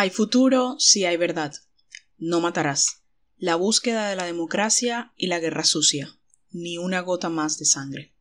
Hay 0.00 0.08
futuro 0.08 0.76
si 0.78 1.04
hay 1.04 1.18
verdad. 1.18 1.52
No 2.16 2.40
matarás. 2.40 3.02
La 3.36 3.56
búsqueda 3.56 4.08
de 4.08 4.16
la 4.16 4.24
democracia 4.24 5.12
y 5.14 5.26
la 5.26 5.40
guerra 5.40 5.62
sucia. 5.62 6.18
Ni 6.48 6.78
una 6.78 7.00
gota 7.00 7.28
más 7.28 7.58
de 7.58 7.66
sangre. 7.66 8.14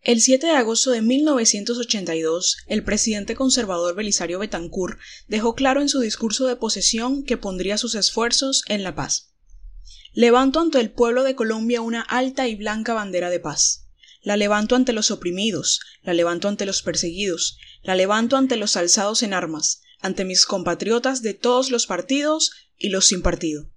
El 0.00 0.20
7 0.20 0.48
de 0.48 0.56
agosto 0.56 0.90
de 0.90 1.00
1982, 1.00 2.56
el 2.66 2.82
presidente 2.82 3.36
conservador 3.36 3.94
Belisario 3.94 4.40
Betancourt 4.40 4.98
dejó 5.28 5.54
claro 5.54 5.80
en 5.80 5.88
su 5.88 6.00
discurso 6.00 6.48
de 6.48 6.56
posesión 6.56 7.22
que 7.22 7.36
pondría 7.36 7.78
sus 7.78 7.94
esfuerzos 7.94 8.64
en 8.66 8.82
la 8.82 8.96
paz. 8.96 9.36
Levanto 10.12 10.58
ante 10.58 10.80
el 10.80 10.90
pueblo 10.90 11.22
de 11.22 11.36
Colombia 11.36 11.82
una 11.82 12.00
alta 12.00 12.48
y 12.48 12.56
blanca 12.56 12.94
bandera 12.94 13.30
de 13.30 13.38
paz. 13.38 13.86
La 14.22 14.36
levanto 14.36 14.74
ante 14.74 14.92
los 14.92 15.12
oprimidos, 15.12 15.78
la 16.02 16.14
levanto 16.14 16.48
ante 16.48 16.66
los 16.66 16.82
perseguidos, 16.82 17.58
la 17.84 17.94
levanto 17.94 18.36
ante 18.36 18.56
los 18.56 18.76
alzados 18.76 19.22
en 19.22 19.34
armas, 19.34 19.82
ante 20.02 20.24
mis 20.24 20.44
compatriotas 20.44 21.22
de 21.22 21.32
todos 21.32 21.70
los 21.70 21.86
partidos 21.86 22.52
y 22.76 22.90
los 22.90 23.06
sin 23.06 23.22
partido. 23.22 23.70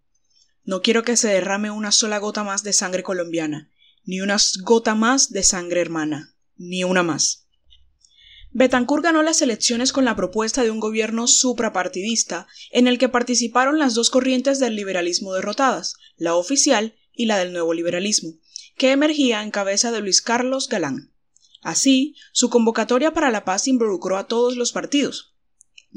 No 0.64 0.82
quiero 0.82 1.04
que 1.04 1.16
se 1.16 1.30
derrame 1.30 1.70
una 1.70 1.92
sola 1.92 2.18
gota 2.18 2.44
más 2.44 2.64
de 2.64 2.74
sangre 2.74 3.04
colombiana, 3.04 3.70
ni 4.04 4.22
una 4.22 4.38
gota 4.64 4.96
más 4.96 5.32
de 5.32 5.44
sangre 5.44 5.82
hermana, 5.82 6.36
ni 6.58 6.84
una 6.84 7.04
más. 7.04 7.48
Betancourt 8.52 9.04
ganó 9.04 9.22
las 9.22 9.42
elecciones 9.42 9.92
con 9.92 10.06
la 10.06 10.16
propuesta 10.16 10.64
de 10.64 10.72
un 10.72 10.80
gobierno 10.80 11.28
suprapartidista, 11.28 12.48
en 12.72 12.88
el 12.88 12.98
que 12.98 13.10
participaron 13.10 13.78
las 13.78 13.94
dos 13.94 14.10
corrientes 14.10 14.60
del 14.60 14.76
liberalismo 14.76 15.34
derrotadas, 15.34 15.96
la 16.16 16.36
oficial 16.36 16.96
y 17.14 17.26
la 17.26 17.38
del 17.38 17.52
nuevo 17.54 17.73
liberalismo, 17.73 18.40
que 18.78 18.92
emergía 18.92 19.44
en 19.44 19.52
cabeza 19.52 19.92
de 19.92 20.00
Luis 20.00 20.22
Carlos 20.22 20.70
Galán. 20.70 21.14
Así, 21.62 22.16
su 22.32 22.50
convocatoria 22.50 23.14
para 23.14 23.30
la 23.30 23.44
paz 23.44 23.67
involucró 23.67 24.17
a 24.17 24.28
todos 24.28 24.56
los 24.56 24.72
partidos, 24.72 25.34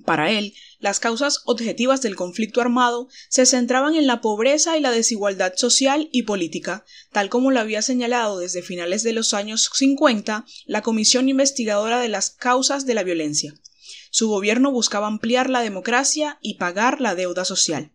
para 0.05 0.31
él, 0.31 0.55
las 0.79 1.01
causas 1.01 1.43
objetivas 1.45 2.03
del 2.03 2.17
conflicto 2.17 2.61
armado 2.61 3.09
se 3.29 3.47
centraban 3.47 3.95
en 3.95 4.07
la 4.07 4.21
pobreza 4.21 4.77
y 4.77 4.81
la 4.81 4.91
desigualdad 4.91 5.55
social 5.57 6.09
y 6.13 6.23
política, 6.23 6.85
tal 7.13 7.29
como 7.29 7.51
lo 7.51 7.61
había 7.61 7.83
señalado 7.83 8.39
desde 8.39 8.63
finales 8.63 9.03
de 9.03 9.13
los 9.13 9.35
años 9.35 9.71
50 9.75 10.47
la 10.67 10.83
Comisión 10.83 11.29
Investigadora 11.29 12.01
de 12.01 12.09
las 12.09 12.31
Causas 12.31 12.87
de 12.87 12.95
la 12.95 13.03
Violencia. 13.03 13.55
Su 14.11 14.29
gobierno 14.29 14.71
buscaba 14.71 15.07
ampliar 15.07 15.51
la 15.51 15.61
democracia 15.61 16.39
y 16.41 16.55
pagar 16.55 17.01
la 17.01 17.15
deuda 17.15 17.45
social. 17.45 17.93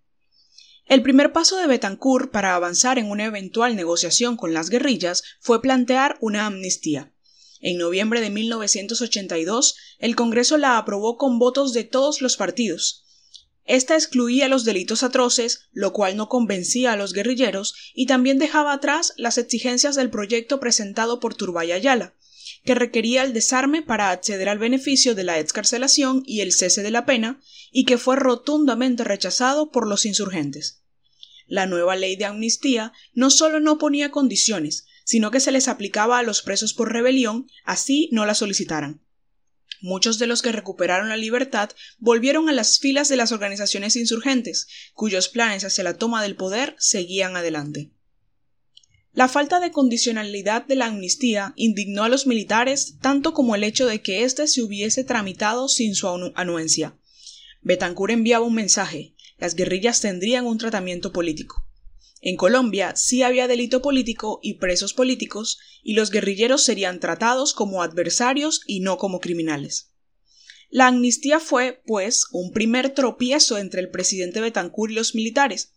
El 0.86 1.02
primer 1.02 1.32
paso 1.32 1.58
de 1.58 1.68
Betancourt 1.68 2.32
para 2.32 2.56
avanzar 2.56 3.00
en 3.00 3.10
una 3.10 3.26
eventual 3.26 3.76
negociación 3.76 4.36
con 4.36 4.54
las 4.54 4.70
guerrillas 4.70 5.24
fue 5.40 5.62
plantear 5.62 6.18
una 6.20 6.46
amnistía. 6.46 7.13
En 7.66 7.78
noviembre 7.78 8.20
de 8.20 8.30
1982, 8.30 9.76
el 9.98 10.18
Congreso 10.18 10.58
la 10.58 10.78
aprobó 10.78 11.18
con 11.18 11.40
votos 11.40 11.72
de 11.72 11.86
todos 11.86 12.22
los 12.22 12.36
partidos. 12.36 13.06
Esta 13.64 13.96
excluía 13.96 14.50
los 14.50 14.66
delitos 14.66 15.02
atroces, 15.02 15.70
lo 15.72 15.94
cual 15.94 16.18
no 16.18 16.28
convencía 16.28 16.92
a 16.92 16.98
los 16.98 17.14
guerrilleros, 17.14 17.74
y 17.96 18.06
también 18.06 18.38
dejaba 18.38 18.74
atrás 18.74 19.14
las 19.16 19.38
exigencias 19.38 19.96
del 19.96 20.10
proyecto 20.10 20.60
presentado 20.60 21.22
por 21.22 21.36
Turbay 21.36 21.72
Ayala, 21.72 22.16
que 22.66 22.76
requería 22.76 23.24
el 23.24 23.32
desarme 23.32 23.82
para 23.82 24.10
acceder 24.10 24.50
al 24.50 24.60
beneficio 24.60 25.16
de 25.16 25.24
la 25.24 25.40
excarcelación 25.40 26.22
y 26.26 26.42
el 26.42 26.52
cese 26.52 26.84
de 26.84 26.92
la 26.92 27.06
pena, 27.06 27.40
y 27.72 27.86
que 27.86 27.98
fue 27.98 28.18
rotundamente 28.18 29.06
rechazado 29.06 29.72
por 29.72 29.88
los 29.88 30.06
insurgentes. 30.06 30.82
La 31.48 31.66
nueva 31.66 31.96
ley 31.96 32.18
de 32.18 32.26
amnistía 32.26 32.92
no 33.14 33.30
solo 33.30 33.62
no 33.62 33.78
ponía 33.78 34.12
condiciones, 34.12 34.86
sino 35.04 35.32
que 35.32 35.40
se 35.40 35.52
les 35.52 35.68
aplicaba 35.68 36.20
a 36.20 36.24
los 36.24 36.42
presos 36.42 36.74
por 36.74 36.92
rebelión, 36.92 37.48
así 37.64 38.10
no 38.12 38.26
la 38.26 38.36
solicitaran. 38.36 39.02
Muchos 39.82 40.18
de 40.20 40.28
los 40.28 40.42
que 40.42 40.52
recuperaron 40.52 41.10
la 41.10 41.18
libertad 41.18 41.72
volvieron 41.98 42.48
a 42.48 42.54
las 42.54 42.80
filas 42.80 43.10
de 43.10 43.18
las 43.18 43.32
organizaciones 43.32 43.96
insurgentes, 43.96 44.68
cuyos 44.94 45.28
planes 45.28 45.66
hacia 45.66 45.84
la 45.84 45.98
toma 45.98 46.22
del 46.22 46.36
poder 46.36 46.76
seguían 46.80 47.36
adelante. 47.36 47.92
La 49.14 49.28
falta 49.28 49.60
de 49.60 49.72
condicionalidad 49.72 50.66
de 50.66 50.76
la 50.76 50.86
amnistía 50.86 51.54
indignó 51.56 52.04
a 52.04 52.10
los 52.10 52.26
militares 52.26 52.96
tanto 53.02 53.34
como 53.34 53.56
el 53.56 53.64
hecho 53.64 53.86
de 53.86 54.02
que 54.02 54.24
éste 54.24 54.48
se 54.48 54.64
hubiese 54.64 55.04
tramitado 55.04 55.68
sin 55.68 55.96
su 55.96 56.08
anuencia. 56.36 56.98
Betancourt 57.62 58.14
enviaba 58.14 58.46
un 58.46 58.56
mensaje 58.56 59.14
las 59.44 59.56
guerrillas 59.56 60.00
tendrían 60.00 60.46
un 60.46 60.58
tratamiento 60.58 61.12
político. 61.12 61.68
En 62.26 62.38
Colombia 62.38 62.96
sí 62.96 63.22
había 63.22 63.50
delito 63.50 63.82
político 63.82 64.40
y 64.42 64.54
presos 64.54 64.94
políticos, 64.94 65.60
y 65.84 65.94
los 65.94 66.10
guerrilleros 66.10 66.64
serían 66.64 67.02
tratados 67.02 67.54
como 67.54 67.84
adversarios 67.84 68.62
y 68.66 68.80
no 68.80 68.98
como 68.98 69.20
criminales. 69.20 69.92
La 70.70 70.88
amnistía 70.88 71.42
fue, 71.42 71.82
pues, 71.86 72.28
un 72.32 72.54
primer 72.54 72.92
tropiezo 72.92 73.58
entre 73.58 73.82
el 73.82 73.92
presidente 73.92 74.40
Betancourt 74.40 74.94
y 74.94 74.96
los 74.96 75.16
militares, 75.16 75.73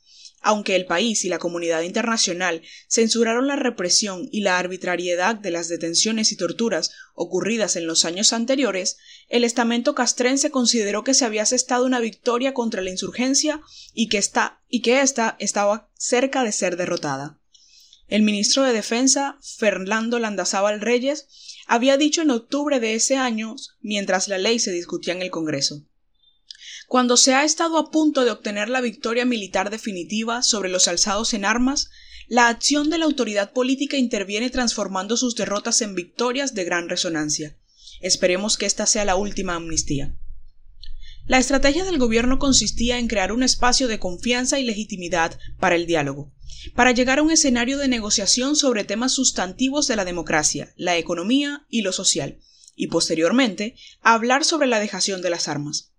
aunque 0.46 0.76
el 0.76 0.86
país 0.86 1.24
y 1.24 1.28
la 1.28 1.40
comunidad 1.40 1.82
internacional 1.82 2.62
censuraron 2.86 3.48
la 3.48 3.56
represión 3.56 4.28
y 4.30 4.42
la 4.42 4.60
arbitrariedad 4.60 5.34
de 5.34 5.50
las 5.50 5.66
detenciones 5.66 6.30
y 6.30 6.36
torturas 6.36 6.92
ocurridas 7.16 7.74
en 7.74 7.88
los 7.88 8.04
años 8.04 8.32
anteriores, 8.32 8.96
el 9.28 9.42
estamento 9.42 9.96
castrense 9.96 10.52
consideró 10.52 11.02
que 11.02 11.14
se 11.14 11.24
había 11.24 11.42
asestado 11.42 11.84
una 11.84 11.98
victoria 11.98 12.54
contra 12.54 12.80
la 12.80 12.90
insurgencia 12.90 13.60
y 13.92 14.08
que 14.08 14.18
esta, 14.18 14.60
ésta 14.70 15.34
estaba 15.40 15.90
cerca 15.98 16.44
de 16.44 16.52
ser 16.52 16.76
derrotada. 16.76 17.40
El 18.06 18.22
ministro 18.22 18.62
de 18.62 18.72
Defensa, 18.72 19.40
Fernando 19.42 20.20
Landazábal 20.20 20.80
Reyes, 20.80 21.26
había 21.66 21.96
dicho 21.96 22.22
en 22.22 22.30
octubre 22.30 22.78
de 22.78 22.94
ese 22.94 23.16
año, 23.16 23.56
mientras 23.80 24.28
la 24.28 24.38
ley 24.38 24.60
se 24.60 24.70
discutía 24.70 25.12
en 25.12 25.22
el 25.22 25.30
Congreso 25.32 25.82
cuando 26.86 27.16
se 27.16 27.34
ha 27.34 27.44
estado 27.44 27.78
a 27.78 27.90
punto 27.90 28.24
de 28.24 28.30
obtener 28.30 28.68
la 28.68 28.80
victoria 28.80 29.24
militar 29.24 29.70
definitiva 29.70 30.42
sobre 30.42 30.68
los 30.68 30.88
alzados 30.88 31.34
en 31.34 31.44
armas, 31.44 31.90
la 32.28 32.48
acción 32.48 32.90
de 32.90 32.98
la 32.98 33.04
autoridad 33.04 33.52
política 33.52 33.96
interviene 33.96 34.50
transformando 34.50 35.16
sus 35.16 35.34
derrotas 35.34 35.82
en 35.82 35.94
victorias 35.94 36.54
de 36.54 36.64
gran 36.64 36.88
resonancia. 36.88 37.56
Esperemos 38.00 38.56
que 38.56 38.66
esta 38.66 38.86
sea 38.86 39.04
la 39.04 39.16
última 39.16 39.54
amnistía. 39.54 40.16
La 41.26 41.38
estrategia 41.38 41.84
del 41.84 41.98
gobierno 41.98 42.38
consistía 42.38 42.98
en 42.98 43.08
crear 43.08 43.32
un 43.32 43.42
espacio 43.42 43.88
de 43.88 43.98
confianza 43.98 44.60
y 44.60 44.64
legitimidad 44.64 45.38
para 45.58 45.74
el 45.74 45.86
diálogo, 45.86 46.32
para 46.74 46.92
llegar 46.92 47.18
a 47.18 47.22
un 47.22 47.32
escenario 47.32 47.78
de 47.78 47.88
negociación 47.88 48.54
sobre 48.54 48.84
temas 48.84 49.12
sustantivos 49.12 49.88
de 49.88 49.96
la 49.96 50.04
democracia, 50.04 50.72
la 50.76 50.96
economía 50.96 51.66
y 51.68 51.82
lo 51.82 51.92
social, 51.92 52.38
y 52.76 52.88
posteriormente 52.88 53.74
hablar 54.02 54.44
sobre 54.44 54.68
la 54.68 54.78
dejación 54.78 55.20
de 55.20 55.30
las 55.30 55.48
armas. 55.48 55.95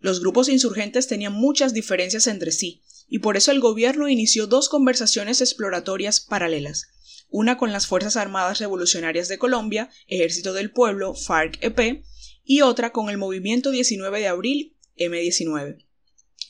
Los 0.00 0.20
grupos 0.20 0.48
insurgentes 0.48 1.06
tenían 1.06 1.34
muchas 1.34 1.74
diferencias 1.74 2.26
entre 2.26 2.52
sí, 2.52 2.82
y 3.08 3.18
por 3.18 3.36
eso 3.36 3.52
el 3.52 3.60
gobierno 3.60 4.08
inició 4.08 4.46
dos 4.46 4.68
conversaciones 4.68 5.40
exploratorias 5.40 6.20
paralelas, 6.20 6.88
una 7.28 7.58
con 7.58 7.72
las 7.72 7.86
Fuerzas 7.86 8.16
Armadas 8.16 8.60
Revolucionarias 8.60 9.28
de 9.28 9.38
Colombia, 9.38 9.90
Ejército 10.08 10.54
del 10.54 10.70
Pueblo, 10.70 11.14
FARC-EP, 11.14 12.02
y 12.44 12.62
otra 12.62 12.92
con 12.92 13.10
el 13.10 13.18
Movimiento 13.18 13.70
19 13.70 14.20
de 14.20 14.28
Abril, 14.28 14.76
M19. 14.96 15.84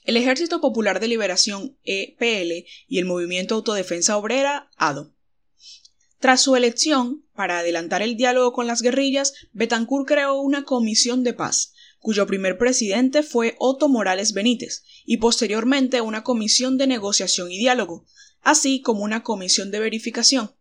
El 0.05 0.17
Ejército 0.17 0.61
Popular 0.61 1.01
de 1.01 1.09
Liberación, 1.09 1.77
EPL, 1.85 2.67
y 2.89 2.99
el 2.99 3.05
Movimiento 3.05 3.57
Autodefensa 3.57 4.17
Obrera, 4.17 4.71
ADO. 4.77 5.13
Tras 6.21 6.43
su 6.43 6.55
elección, 6.57 7.25
para 7.35 7.59
adelantar 7.59 8.03
el 8.03 8.17
diálogo 8.17 8.53
con 8.53 8.67
las 8.67 8.81
guerrillas, 8.81 9.35
Betancourt 9.53 10.07
creó 10.07 10.41
una 10.41 10.65
comisión 10.65 11.25
de 11.25 11.35
paz, 11.35 11.73
cuyo 12.01 12.27
primer 12.27 12.59
presidente 12.59 13.23
fue 13.23 13.55
Otto 13.59 13.89
Morales 13.89 14.33
Benítez, 14.33 14.83
y 15.05 15.19
posteriormente 15.19 16.01
una 16.01 16.25
comisión 16.25 16.79
de 16.79 16.87
negociación 16.87 17.53
y 17.53 17.59
diálogo, 17.59 18.07
así 18.43 18.81
como 18.81 19.05
una 19.05 19.23
comisión 19.23 19.71
de 19.71 19.81
verificación. 19.81 20.53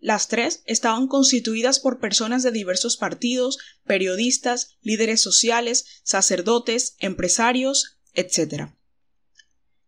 Las 0.00 0.28
tres 0.28 0.62
estaban 0.66 1.06
constituidas 1.06 1.80
por 1.80 1.98
personas 1.98 2.42
de 2.42 2.50
diversos 2.50 2.98
partidos, 2.98 3.58
periodistas, 3.86 4.76
líderes 4.82 5.22
sociales, 5.22 5.86
sacerdotes, 6.02 6.96
empresarios, 6.98 7.96
etc. 8.12 8.72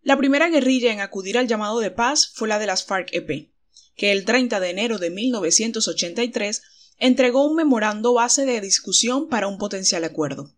La 0.02 0.16
primera 0.16 0.48
guerrilla 0.48 0.92
en 0.92 1.00
acudir 1.00 1.36
al 1.36 1.48
llamado 1.48 1.80
de 1.80 1.90
paz 1.90 2.30
fue 2.32 2.48
la 2.48 2.58
de 2.58 2.66
las 2.66 2.86
FARC-EP, 2.86 3.50
que 3.96 4.12
el 4.12 4.24
30 4.24 4.60
de 4.60 4.70
enero 4.70 4.98
de 4.98 5.10
1983 5.10 6.62
entregó 6.98 7.44
un 7.44 7.56
memorando 7.56 8.14
base 8.14 8.46
de 8.46 8.60
discusión 8.60 9.28
para 9.28 9.48
un 9.48 9.58
potencial 9.58 10.04
acuerdo. 10.04 10.54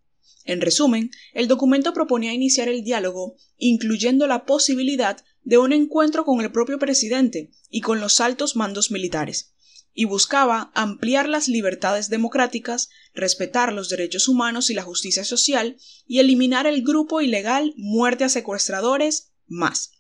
En 0.49 0.63
resumen, 0.63 1.11
el 1.35 1.47
documento 1.47 1.93
proponía 1.93 2.33
iniciar 2.33 2.71
el 2.71 2.83
diálogo, 2.83 3.37
incluyendo 3.59 4.27
la 4.27 4.47
posibilidad 4.47 5.23
de 5.43 5.59
un 5.59 5.75
encuentro 5.75 6.25
con 6.25 6.41
el 6.41 6.51
propio 6.51 6.79
presidente 6.79 7.51
y 7.69 7.83
con 7.83 8.01
los 8.01 8.19
altos 8.19 8.57
mandos 8.57 8.91
militares, 8.91 9.53
y 9.93 10.07
buscaba 10.07 10.73
ampliar 10.75 11.29
las 11.29 11.49
libertades 11.49 12.09
democráticas, 12.09 12.89
respetar 13.13 13.75
los 13.75 13.91
derechos 13.91 14.27
humanos 14.27 14.71
y 14.71 14.75
la 14.75 14.85
justicia 14.85 15.23
social, 15.23 15.77
y 16.07 16.19
eliminar 16.19 16.67
el 16.67 16.83
grupo 16.83 17.21
ilegal 17.21 17.75
muerte 17.77 18.25
a 18.25 18.31
secuestradores 18.31 19.35
más. 19.47 19.93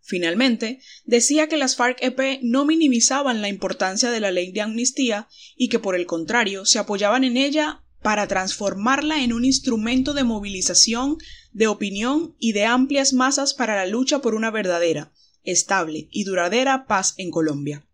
Finalmente, 0.00 0.78
decía 1.06 1.48
que 1.48 1.56
las 1.56 1.76
FARC-EP 1.76 2.38
no 2.40 2.66
minimizaban 2.66 3.42
la 3.42 3.48
importancia 3.48 4.12
de 4.12 4.20
la 4.20 4.30
ley 4.30 4.52
de 4.52 4.60
amnistía 4.60 5.26
y 5.56 5.70
que 5.70 5.80
por 5.80 5.96
el 5.96 6.06
contrario 6.06 6.66
se 6.66 6.78
apoyaban 6.78 7.24
en 7.24 7.36
ella 7.36 7.82
para 8.06 8.28
transformarla 8.28 9.24
en 9.24 9.32
un 9.32 9.44
instrumento 9.44 10.14
de 10.14 10.22
movilización, 10.22 11.18
de 11.50 11.66
opinión 11.66 12.36
y 12.38 12.52
de 12.52 12.64
amplias 12.64 13.12
masas 13.12 13.52
para 13.52 13.74
la 13.74 13.84
lucha 13.84 14.20
por 14.20 14.36
una 14.36 14.52
verdadera, 14.52 15.12
estable 15.42 16.06
y 16.12 16.22
duradera 16.22 16.86
paz 16.86 17.14
en 17.16 17.32
Colombia. 17.32 17.84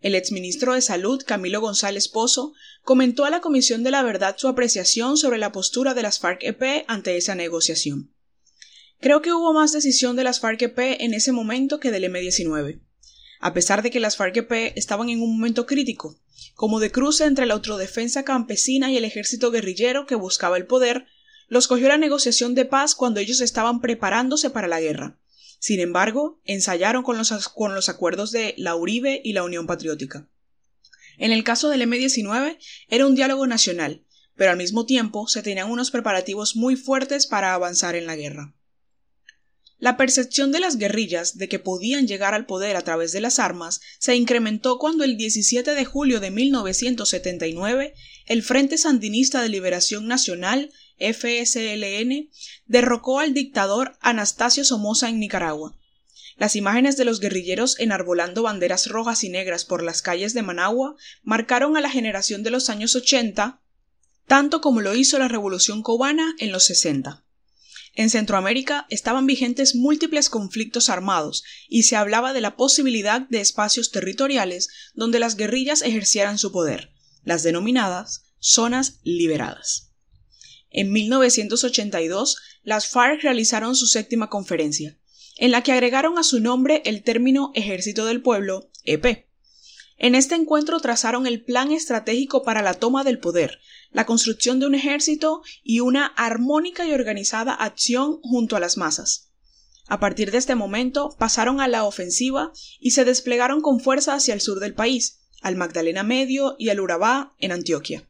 El 0.00 0.16
exministro 0.16 0.74
de 0.74 0.82
Salud, 0.82 1.22
Camilo 1.24 1.60
González 1.60 2.08
Pozo, 2.08 2.52
comentó 2.82 3.26
a 3.26 3.30
la 3.30 3.40
Comisión 3.40 3.84
de 3.84 3.92
la 3.92 4.02
Verdad 4.02 4.34
su 4.36 4.48
apreciación 4.48 5.16
sobre 5.16 5.38
la 5.38 5.52
postura 5.52 5.94
de 5.94 6.02
las 6.02 6.18
FARC-EP 6.18 6.84
ante 6.88 7.16
esa 7.16 7.36
negociación. 7.36 8.12
Creo 8.98 9.22
que 9.22 9.32
hubo 9.32 9.52
más 9.52 9.70
decisión 9.70 10.16
de 10.16 10.24
las 10.24 10.40
FARC-EP 10.40 10.96
en 10.98 11.14
ese 11.14 11.30
momento 11.30 11.78
que 11.78 11.92
del 11.92 12.02
M-19 12.02 12.80
a 13.40 13.54
pesar 13.54 13.82
de 13.82 13.90
que 13.90 14.00
las 14.00 14.16
FARC-EP 14.16 14.72
estaban 14.76 15.08
en 15.10 15.22
un 15.22 15.36
momento 15.36 15.66
crítico, 15.66 16.18
como 16.54 16.80
de 16.80 16.90
cruce 16.90 17.24
entre 17.24 17.46
la 17.46 17.54
autodefensa 17.54 18.24
campesina 18.24 18.90
y 18.90 18.96
el 18.96 19.04
ejército 19.04 19.50
guerrillero 19.50 20.06
que 20.06 20.14
buscaba 20.14 20.56
el 20.56 20.66
poder, 20.66 21.06
los 21.48 21.66
cogió 21.66 21.88
la 21.88 21.98
negociación 21.98 22.54
de 22.54 22.64
paz 22.64 22.94
cuando 22.94 23.20
ellos 23.20 23.40
estaban 23.40 23.80
preparándose 23.80 24.50
para 24.50 24.68
la 24.68 24.80
guerra. 24.80 25.18
Sin 25.60 25.80
embargo, 25.80 26.40
ensayaron 26.44 27.02
con 27.02 27.18
los, 27.18 27.48
con 27.48 27.74
los 27.74 27.88
acuerdos 27.88 28.30
de 28.30 28.54
la 28.58 28.76
Uribe 28.76 29.20
y 29.24 29.32
la 29.32 29.42
Unión 29.42 29.66
Patriótica. 29.66 30.28
En 31.16 31.32
el 31.32 31.42
caso 31.42 31.68
del 31.68 31.82
M-19 31.82 32.58
era 32.88 33.06
un 33.06 33.14
diálogo 33.14 33.46
nacional, 33.46 34.04
pero 34.36 34.52
al 34.52 34.56
mismo 34.56 34.86
tiempo 34.86 35.26
se 35.26 35.42
tenían 35.42 35.70
unos 35.70 35.90
preparativos 35.90 36.54
muy 36.54 36.76
fuertes 36.76 37.26
para 37.26 37.54
avanzar 37.54 37.96
en 37.96 38.06
la 38.06 38.14
guerra. 38.14 38.54
La 39.80 39.96
percepción 39.96 40.50
de 40.50 40.58
las 40.58 40.76
guerrillas 40.76 41.38
de 41.38 41.48
que 41.48 41.60
podían 41.60 42.08
llegar 42.08 42.34
al 42.34 42.46
poder 42.46 42.74
a 42.74 42.82
través 42.82 43.12
de 43.12 43.20
las 43.20 43.38
armas 43.38 43.80
se 43.98 44.16
incrementó 44.16 44.78
cuando 44.78 45.04
el 45.04 45.16
17 45.16 45.74
de 45.74 45.84
julio 45.84 46.18
de 46.18 46.32
1979 46.32 47.94
el 48.26 48.42
Frente 48.42 48.76
Sandinista 48.76 49.40
de 49.40 49.48
Liberación 49.48 50.08
Nacional 50.08 50.72
FSLN 50.98 52.28
derrocó 52.66 53.20
al 53.20 53.34
dictador 53.34 53.96
Anastasio 54.00 54.64
Somoza 54.64 55.08
en 55.08 55.20
Nicaragua. 55.20 55.78
Las 56.36 56.56
imágenes 56.56 56.96
de 56.96 57.04
los 57.04 57.20
guerrilleros 57.20 57.78
enarbolando 57.78 58.42
banderas 58.42 58.88
rojas 58.88 59.22
y 59.22 59.28
negras 59.28 59.64
por 59.64 59.84
las 59.84 60.02
calles 60.02 60.34
de 60.34 60.42
Managua 60.42 60.96
marcaron 61.22 61.76
a 61.76 61.80
la 61.80 61.90
generación 61.90 62.42
de 62.42 62.50
los 62.50 62.68
años 62.68 62.96
80 62.96 63.60
tanto 64.26 64.60
como 64.60 64.82
lo 64.82 64.94
hizo 64.94 65.18
la 65.18 65.26
Revolución 65.26 65.82
cubana 65.82 66.34
en 66.38 66.52
los 66.52 66.64
60. 66.64 67.24
En 67.98 68.10
Centroamérica 68.10 68.86
estaban 68.90 69.26
vigentes 69.26 69.74
múltiples 69.74 70.30
conflictos 70.30 70.88
armados 70.88 71.42
y 71.68 71.82
se 71.82 71.96
hablaba 71.96 72.32
de 72.32 72.40
la 72.40 72.54
posibilidad 72.54 73.22
de 73.22 73.40
espacios 73.40 73.90
territoriales 73.90 74.68
donde 74.94 75.18
las 75.18 75.34
guerrillas 75.34 75.82
ejercieran 75.82 76.38
su 76.38 76.52
poder, 76.52 76.92
las 77.24 77.42
denominadas 77.42 78.22
zonas 78.38 79.00
liberadas. 79.02 79.90
En 80.70 80.92
1982, 80.92 82.36
las 82.62 82.86
FARC 82.86 83.20
realizaron 83.20 83.74
su 83.74 83.88
séptima 83.88 84.30
conferencia, 84.30 84.96
en 85.36 85.50
la 85.50 85.64
que 85.64 85.72
agregaron 85.72 86.18
a 86.18 86.22
su 86.22 86.38
nombre 86.38 86.82
el 86.84 87.02
término 87.02 87.50
Ejército 87.56 88.06
del 88.06 88.22
Pueblo, 88.22 88.70
EP. 88.84 89.26
En 89.96 90.14
este 90.14 90.36
encuentro 90.36 90.78
trazaron 90.78 91.26
el 91.26 91.42
plan 91.42 91.72
estratégico 91.72 92.44
para 92.44 92.62
la 92.62 92.74
toma 92.74 93.02
del 93.02 93.18
poder, 93.18 93.58
la 93.90 94.06
construcción 94.06 94.60
de 94.60 94.66
un 94.66 94.74
ejército 94.74 95.42
y 95.62 95.80
una 95.80 96.06
armónica 96.06 96.86
y 96.86 96.92
organizada 96.92 97.52
acción 97.54 98.20
junto 98.22 98.56
a 98.56 98.60
las 98.60 98.76
masas. 98.76 99.30
A 99.86 100.00
partir 100.00 100.30
de 100.30 100.38
este 100.38 100.54
momento 100.54 101.14
pasaron 101.18 101.60
a 101.60 101.68
la 101.68 101.84
ofensiva 101.84 102.52
y 102.78 102.90
se 102.90 103.04
desplegaron 103.04 103.60
con 103.60 103.80
fuerza 103.80 104.14
hacia 104.14 104.34
el 104.34 104.40
sur 104.40 104.60
del 104.60 104.74
país, 104.74 105.20
al 105.40 105.56
Magdalena 105.56 106.02
Medio 106.02 106.56
y 106.58 106.68
al 106.68 106.80
Urabá 106.80 107.34
en 107.38 107.52
Antioquia. 107.52 108.07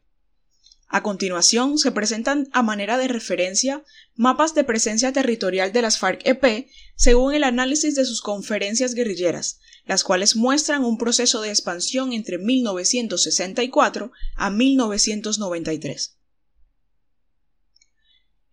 A 0.91 1.03
continuación 1.03 1.77
se 1.77 1.91
presentan 1.91 2.49
a 2.51 2.63
manera 2.63 2.97
de 2.97 3.07
referencia 3.07 3.83
mapas 4.15 4.55
de 4.55 4.63
presencia 4.63 5.13
territorial 5.13 5.71
de 5.71 5.83
las 5.83 5.99
FARC-EP 5.99 6.67
según 6.95 7.35
el 7.35 7.43
análisis 7.43 7.93
de 7.93 8.05
sus 8.05 8.21
conferencias 8.21 8.95
guerrilleras, 8.95 9.59
las 9.85 10.03
cuales 10.03 10.35
muestran 10.35 10.83
un 10.83 10.97
proceso 10.97 11.41
de 11.41 11.49
expansión 11.49 12.11
entre 12.11 12.39
1964 12.39 14.11
a 14.35 14.49
1993. 14.49 16.17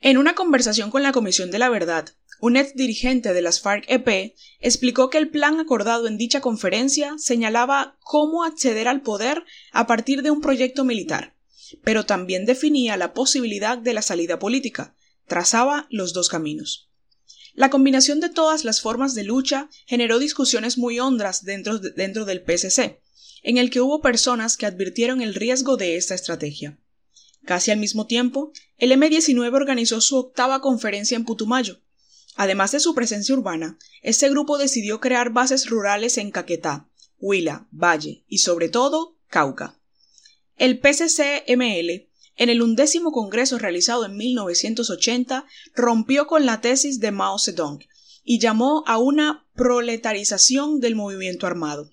En 0.01 0.19
una 0.19 0.35
conversación 0.35 0.91
con 0.91 1.03
la 1.03 1.13
Comisión 1.13 1.51
de 1.51 1.59
la 1.59 1.71
Verdad, 1.71 2.11
un 2.39 2.59
ex 2.59 2.75
dirigente 2.75 3.33
de 3.33 3.41
las 3.41 3.63
FARC-EP 3.63 4.35
explicó 4.61 5.09
que 5.09 5.17
el 5.17 5.31
plan 5.31 5.59
acordado 5.59 6.07
en 6.07 6.19
dicha 6.19 6.43
conferencia 6.43 7.15
señalaba 7.17 7.97
cómo 8.01 8.45
acceder 8.45 8.89
al 8.89 9.01
poder 9.01 9.43
a 9.73 9.87
partir 9.87 10.21
de 10.23 10.31
un 10.31 10.43
proyecto 10.43 10.85
militar, 10.85 11.36
pero 11.85 12.07
también 12.07 12.45
definía 12.45 12.97
la 12.97 13.13
posibilidad 13.13 13.79
de 13.79 13.95
la 13.95 14.03
salida 14.03 14.39
política, 14.39 14.95
trazaba 15.27 15.87
los 15.91 16.13
dos 16.13 16.29
caminos. 16.29 16.91
La 17.55 17.71
combinación 17.71 18.21
de 18.21 18.29
todas 18.29 18.65
las 18.65 18.81
formas 18.81 19.15
de 19.15 19.25
lucha 19.25 19.71
generó 19.87 20.19
discusiones 20.19 20.77
muy 20.77 21.01
hondas 21.01 21.45
dentro, 21.45 21.79
dentro 21.79 22.27
del 22.27 22.45
PSC, 22.45 23.01
en 23.43 23.57
el 23.57 23.71
que 23.71 23.81
hubo 23.81 24.03
personas 24.03 24.57
que 24.57 24.67
advirtieron 24.67 25.23
el 25.23 25.35
riesgo 25.35 25.77
de 25.77 25.97
esta 25.97 26.15
estrategia. 26.15 26.79
Casi 27.47 27.71
al 27.71 27.79
mismo 27.79 28.07
tiempo, 28.07 28.53
el 28.77 28.93
M19 28.93 29.55
organizó 29.55 30.01
su 30.01 30.17
octava 30.17 30.61
conferencia 30.61 31.17
en 31.17 31.25
Putumayo. 31.25 31.81
Además 32.35 32.73
de 32.73 32.81
su 32.81 32.95
presencia 32.95 33.35
urbana, 33.35 33.79
este 34.03 34.29
grupo 34.29 34.59
decidió 34.59 35.01
crear 35.01 35.31
bases 35.31 35.71
rurales 35.71 36.19
en 36.19 36.31
Caquetá, 36.31 36.91
Huila, 37.19 37.69
Valle 37.71 38.25
y 38.29 38.39
sobre 38.39 38.69
todo 38.69 39.17
Cauca. 39.29 39.76
El 40.57 40.81
PCC-ML 40.81 42.09
en 42.37 42.51
el 42.51 42.63
undécimo 42.63 43.13
congreso 43.13 43.59
realizado 43.59 44.05
en 44.05 44.17
1980, 44.17 45.47
rompió 45.75 46.27
con 46.27 46.47
la 46.47 46.61
tesis 46.61 47.01
de 47.01 47.11
Mao 47.11 47.39
Zedong 47.39 47.81
y 48.25 48.39
llamó 48.39 48.85
a 48.87 48.99
una 48.99 49.47
proletarización 49.55 50.81
del 50.81 50.95
movimiento 50.95 51.47
armado. 51.47 51.91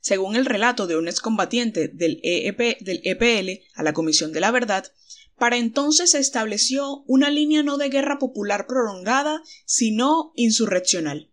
Según 0.00 0.36
el 0.36 0.46
relato 0.46 0.86
de 0.86 0.96
un 0.96 1.08
excombatiente 1.08 1.88
del, 1.88 2.20
EEP, 2.22 2.80
del 2.80 3.00
EPL 3.04 3.64
a 3.74 3.82
la 3.82 3.92
Comisión 3.92 4.32
de 4.32 4.40
la 4.40 4.50
Verdad, 4.50 4.92
para 5.38 5.56
entonces 5.56 6.10
se 6.10 6.18
estableció 6.18 7.02
una 7.06 7.30
línea 7.30 7.62
no 7.62 7.76
de 7.76 7.88
guerra 7.88 8.18
popular 8.18 8.66
prolongada, 8.66 9.42
sino 9.66 10.32
insurreccional. 10.36 11.30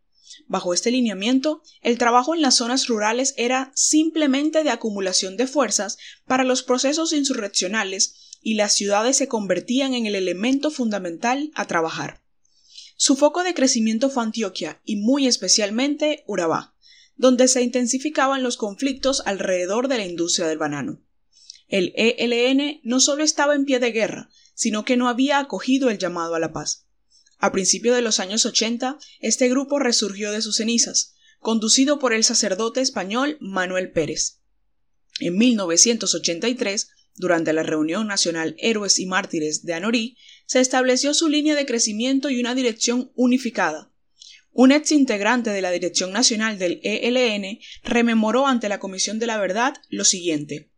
Bajo 0.52 0.74
este 0.74 0.92
lineamiento, 0.92 1.64
el 1.82 1.98
trabajo 1.98 2.36
en 2.36 2.42
las 2.42 2.56
zonas 2.56 2.88
rurales 2.88 3.34
era 3.38 3.72
simplemente 3.74 4.66
de 4.66 4.70
acumulación 4.70 5.38
de 5.38 5.48
fuerzas 5.48 5.98
para 6.28 6.44
los 6.44 6.62
procesos 6.62 7.14
insurreccionales 7.14 8.16
y 8.42 8.56
las 8.56 8.74
ciudades 8.74 9.16
se 9.16 9.30
convertían 9.30 9.94
en 9.94 10.08
el 10.08 10.14
elemento 10.14 10.70
fundamental 10.70 11.52
a 11.56 11.68
trabajar. 11.68 12.22
Su 12.98 13.16
foco 13.16 13.44
de 13.44 13.54
crecimiento 13.54 14.10
fue 14.10 14.24
Antioquia 14.24 14.82
y 14.84 14.98
muy 14.98 15.26
especialmente 15.26 16.26
Urabá, 16.28 16.76
donde 17.16 17.48
se 17.48 17.62
intensificaban 17.62 18.44
los 18.44 18.58
conflictos 18.58 19.24
alrededor 19.26 19.88
de 19.88 20.00
la 20.00 20.06
industria 20.06 20.48
del 20.48 20.58
banano. 20.58 21.02
El 21.70 21.94
ELN 21.96 22.82
no 22.84 23.00
solo 23.00 23.24
estaba 23.24 23.56
en 23.56 23.64
pie 23.64 23.80
de 23.80 23.94
guerra, 23.94 24.30
sino 24.54 24.84
que 24.84 24.98
no 24.98 25.08
había 25.08 25.40
acogido 25.40 25.90
el 25.90 25.98
llamado 25.98 26.36
a 26.36 26.42
la 26.42 26.52
paz. 26.52 26.88
A 27.42 27.52
principios 27.52 27.96
de 27.96 28.04
los 28.04 28.20
años 28.20 28.46
80, 28.46 29.00
este 29.20 29.50
grupo 29.50 29.80
resurgió 29.80 30.32
de 30.32 30.44
sus 30.44 30.58
cenizas, 30.58 31.16
conducido 31.40 31.98
por 31.98 32.14
el 32.14 32.24
sacerdote 32.24 32.82
español 32.82 33.38
Manuel 33.42 33.92
Pérez. 33.92 34.42
En 35.20 35.40
1983, 35.40 36.90
durante 37.16 37.52
la 37.52 37.64
reunión 37.64 38.06
nacional 38.08 38.56
Héroes 38.60 39.00
y 39.00 39.08
Mártires 39.08 39.64
de 39.64 39.74
Anorí, 39.74 40.18
se 40.46 40.60
estableció 40.60 41.16
su 41.16 41.30
línea 41.30 41.56
de 41.56 41.66
crecimiento 41.66 42.30
y 42.30 42.40
una 42.40 42.54
dirección 42.54 43.12
unificada. 43.16 43.92
Un 44.52 44.72
ex 44.72 44.92
integrante 44.92 45.50
de 45.50 45.64
la 45.64 45.72
dirección 45.72 46.12
nacional 46.12 46.60
del 46.60 46.80
ELN 46.84 47.60
rememoró 47.84 48.46
ante 48.46 48.70
la 48.70 48.80
Comisión 48.80 49.18
de 49.18 49.26
la 49.26 49.40
Verdad 49.40 49.74
lo 49.90 50.06
siguiente. 50.06 50.71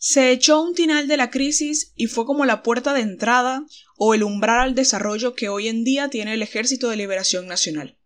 Se 0.00 0.30
echó 0.30 0.62
un 0.62 0.74
tinal 0.74 1.08
de 1.08 1.16
la 1.16 1.28
crisis 1.28 1.92
y 1.96 2.06
fue 2.06 2.24
como 2.24 2.46
la 2.46 2.62
puerta 2.62 2.94
de 2.94 3.00
entrada 3.00 3.66
o 3.96 4.14
el 4.14 4.22
umbral 4.22 4.60
al 4.60 4.74
desarrollo 4.76 5.34
que 5.34 5.48
hoy 5.48 5.66
en 5.66 5.82
día 5.82 6.08
tiene 6.08 6.34
el 6.34 6.42
Ejército 6.42 6.88
de 6.88 6.96
Liberación 6.96 7.48
Nacional. 7.48 7.98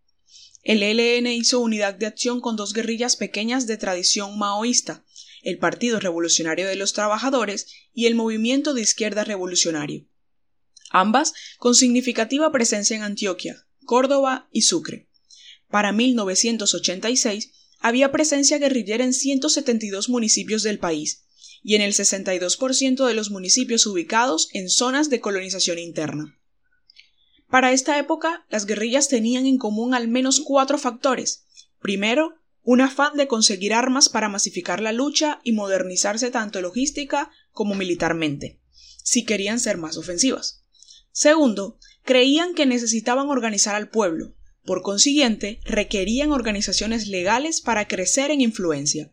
El 0.63 0.81
ELN 0.81 1.27
hizo 1.27 1.59
unidad 1.59 1.93
de 1.93 2.07
acción 2.07 2.41
con 2.41 2.55
dos 2.55 2.73
guerrillas 2.73 3.15
pequeñas 3.15 3.67
de 3.67 3.77
tradición 3.77 4.39
maoísta, 4.39 5.05
el 5.43 5.59
Partido 5.59 5.99
Revolucionario 5.99 6.67
de 6.67 6.75
los 6.75 6.93
Trabajadores 6.93 7.67
y 7.93 8.07
el 8.07 8.15
Movimiento 8.15 8.73
de 8.73 8.81
Izquierda 8.81 9.23
Revolucionario, 9.23 10.07
ambas 10.89 11.33
con 11.59 11.75
significativa 11.75 12.51
presencia 12.51 12.95
en 12.95 13.03
Antioquia, 13.03 13.67
Córdoba 13.85 14.47
y 14.51 14.63
Sucre. 14.63 15.09
Para 15.69 15.91
1986 15.91 17.51
había 17.79 18.11
presencia 18.11 18.57
guerrillera 18.57 19.03
en 19.03 19.13
172 19.13 20.07
municipios 20.07 20.63
del 20.63 20.79
país, 20.79 21.22
y 21.63 21.75
en 21.75 21.81
el 21.81 21.93
62% 21.93 23.07
de 23.07 23.13
los 23.13 23.31
municipios 23.31 23.85
ubicados 23.85 24.49
en 24.53 24.69
zonas 24.69 25.09
de 25.09 25.21
colonización 25.21 25.79
interna. 25.79 26.37
Para 27.49 27.71
esta 27.71 27.97
época, 27.97 28.45
las 28.49 28.65
guerrillas 28.65 29.07
tenían 29.07 29.45
en 29.45 29.57
común 29.57 29.93
al 29.93 30.07
menos 30.07 30.41
cuatro 30.41 30.77
factores. 30.77 31.45
Primero, 31.79 32.35
un 32.61 32.81
afán 32.81 33.15
de 33.15 33.27
conseguir 33.27 33.73
armas 33.73 34.09
para 34.09 34.29
masificar 34.29 34.81
la 34.81 34.91
lucha 34.91 35.39
y 35.43 35.51
modernizarse 35.51 36.31
tanto 36.31 36.61
logística 36.61 37.31
como 37.51 37.75
militarmente, 37.75 38.59
si 39.03 39.25
querían 39.25 39.59
ser 39.59 39.77
más 39.77 39.97
ofensivas. 39.97 40.63
Segundo, 41.11 41.77
creían 42.03 42.53
que 42.55 42.65
necesitaban 42.65 43.29
organizar 43.29 43.75
al 43.75 43.89
pueblo, 43.89 44.35
por 44.65 44.81
consiguiente, 44.81 45.59
requerían 45.65 46.31
organizaciones 46.31 47.07
legales 47.07 47.59
para 47.59 47.87
crecer 47.87 48.31
en 48.31 48.39
influencia. 48.39 49.11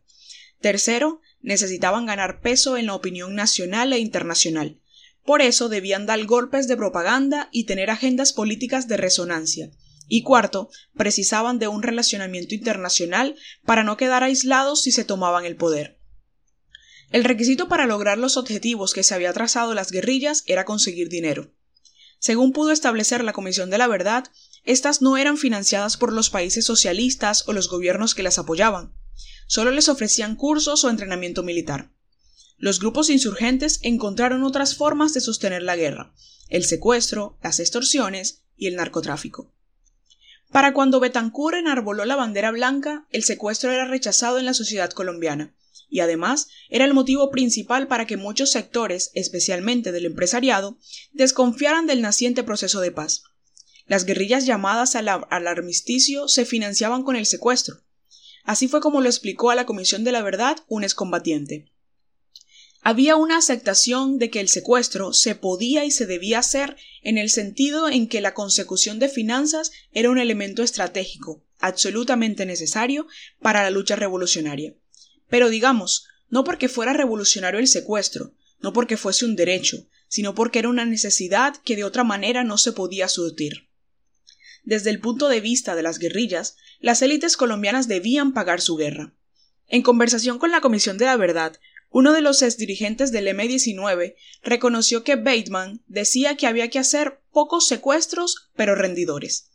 Tercero, 0.61 1.21
necesitaban 1.42 2.06
ganar 2.06 2.40
peso 2.40 2.76
en 2.76 2.87
la 2.87 2.94
opinión 2.94 3.35
nacional 3.35 3.92
e 3.92 3.99
internacional. 3.99 4.80
Por 5.25 5.42
eso 5.42 5.68
debían 5.68 6.06
dar 6.06 6.25
golpes 6.25 6.68
de 6.68 6.76
propaganda 6.76 7.49
y 7.52 7.64
tener 7.64 7.90
agendas 7.90 8.32
políticas 8.32 8.88
de 8.88 8.97
resonancia. 8.97 9.70
Y 10.09 10.23
cuarto, 10.23 10.70
precisaban 10.97 11.59
de 11.59 11.68
un 11.68 11.82
relacionamiento 11.82 12.54
internacional 12.54 13.37
para 13.64 13.85
no 13.85 13.97
quedar 13.97 14.25
aislados 14.25 14.82
si 14.82 14.90
se 14.90 15.04
tomaban 15.04 15.44
el 15.44 15.56
poder. 15.56 16.00
El 17.11 17.25
requisito 17.25 17.68
para 17.68 17.87
lograr 17.87 18.18
los 18.18 18.37
objetivos 18.37 18.92
que 18.92 19.02
se 19.02 19.14
había 19.14 19.32
trazado 19.32 19.75
las 19.75 19.90
guerrillas 19.90 20.42
era 20.47 20.64
conseguir 20.64 21.09
dinero. 21.09 21.52
Según 22.18 22.52
pudo 22.52 22.70
establecer 22.70 23.25
la 23.25 23.32
Comisión 23.32 23.70
de 23.70 23.78
la 23.78 23.87
Verdad, 23.87 24.25
estas 24.64 25.00
no 25.00 25.16
eran 25.16 25.38
financiadas 25.38 25.97
por 25.97 26.12
los 26.12 26.28
países 26.28 26.66
socialistas 26.66 27.49
o 27.49 27.52
los 27.52 27.68
gobiernos 27.68 28.14
que 28.14 28.23
las 28.23 28.38
apoyaban. 28.38 28.94
Solo 29.50 29.73
les 29.73 29.88
ofrecían 29.88 30.37
cursos 30.37 30.85
o 30.85 30.90
entrenamiento 30.90 31.42
militar. 31.42 31.90
Los 32.57 32.78
grupos 32.78 33.11
insurgentes 33.11 33.80
encontraron 33.83 34.45
otras 34.45 34.76
formas 34.76 35.12
de 35.12 35.21
sostener 35.21 35.64
la 35.64 35.75
guerra, 35.75 36.14
el 36.50 36.64
secuestro, 36.64 37.37
las 37.42 37.59
extorsiones 37.59 38.45
y 38.57 38.69
el 38.69 38.76
narcotráfico. 38.76 39.52
Para 40.52 40.73
cuando 40.73 41.00
Betancourt 41.00 41.57
enarboló 41.57 42.04
la 42.04 42.14
bandera 42.14 42.52
blanca, 42.52 43.09
el 43.11 43.25
secuestro 43.25 43.73
era 43.73 43.87
rechazado 43.87 44.38
en 44.38 44.45
la 44.45 44.54
sociedad 44.54 44.92
colombiana, 44.92 45.52
y 45.88 45.99
además 45.99 46.47
era 46.69 46.85
el 46.85 46.95
motivo 46.95 47.33
principal 47.33 47.88
para 47.88 48.07
que 48.07 48.16
muchos 48.16 48.52
sectores, 48.52 49.11
especialmente 49.14 49.90
del 49.90 50.07
empresariado, 50.07 50.78
desconfiaran 51.11 51.88
del 51.88 52.02
naciente 52.02 52.45
proceso 52.45 52.80
de 52.80 52.92
paz. 52.92 53.25
Las 53.88 54.04
guerrillas 54.04 54.47
llamadas 54.47 54.95
al, 54.95 55.09
armisticio 55.09 56.28
se 56.28 56.45
financiaban 56.45 57.02
con 57.02 57.16
el 57.16 57.26
secuestro. 57.26 57.80
Así 58.44 58.68
fue 58.68 58.80
como 58.80 59.00
lo 59.00 59.09
explicó 59.09 59.50
a 59.50 59.54
la 59.54 59.66
Comisión 59.66 60.04
de 60.04 60.12
la 60.12 60.23
Verdad 60.23 60.59
un 60.68 60.85
excombatiente. 60.85 61.70
Había 62.82 63.16
una 63.16 63.37
aceptación 63.37 64.18
de 64.18 64.30
que 64.30 64.40
el 64.40 64.49
secuestro 64.49 65.12
se 65.12 65.35
podía 65.35 65.85
y 65.85 65.90
se 65.90 66.06
debía 66.06 66.38
hacer 66.38 66.76
en 67.02 67.18
el 67.18 67.28
sentido 67.28 67.88
en 67.88 68.09
que 68.09 68.23
la 68.23 68.32
consecución 68.32 68.99
de 68.99 69.11
finanzas 69.11 69.70
era 69.92 70.09
un 70.09 70.18
elemento 70.18 70.62
estratégico, 70.62 71.44
absolutamente 71.59 72.47
necesario 72.47 73.06
para 73.40 73.62
la 73.62 73.70
lucha 73.70 73.97
revolucionaria. 73.97 74.75
Pero 75.28 75.50
digamos, 75.50 76.06
no 76.30 76.42
porque 76.42 76.68
fuera 76.68 76.94
revolucionario 76.94 77.61
el 77.61 77.68
secuestro, 77.68 78.32
no 78.61 78.73
porque 78.73 78.97
fuese 78.97 79.26
un 79.26 79.37
derecho, 79.37 79.87
sino 80.09 80.35
porque 80.35 80.61
era 80.61 80.68
una 80.68 80.87
necesidad 80.87 81.56
que 81.64 81.76
de 81.76 81.85
otra 81.85 82.02
manera 82.02 82.44
no 82.44 82.56
se 82.56 82.73
podía 82.73 83.09
surtir. 83.09 83.68
Desde 84.64 84.90
el 84.90 85.00
punto 85.00 85.28
de 85.28 85.40
vista 85.40 85.75
de 85.75 85.82
las 85.82 85.99
guerrillas, 85.99 86.56
las 86.81 87.03
élites 87.03 87.37
colombianas 87.37 87.89
debían 87.89 88.33
pagar 88.33 88.61
su 88.61 88.77
guerra. 88.77 89.15
En 89.69 89.83
conversación 89.83 90.39
con 90.39 90.51
la 90.51 90.61
Comisión 90.61 90.99
de 90.99 91.05
la 91.05 91.17
Verdad, 91.17 91.59
uno 91.91 92.13
de 92.13 92.21
los 92.21 92.43
exdirigentes 92.43 93.13
del 93.13 93.29
M-19 93.29 94.15
reconoció 94.43 95.05
que 95.05 95.17
Bateman 95.17 95.83
decía 95.87 96.37
que 96.37 96.47
había 96.47 96.69
que 96.71 96.79
hacer 96.79 97.21
pocos 97.33 97.67
secuestros, 97.67 98.51
pero 98.57 98.75
rendidores. 98.75 99.51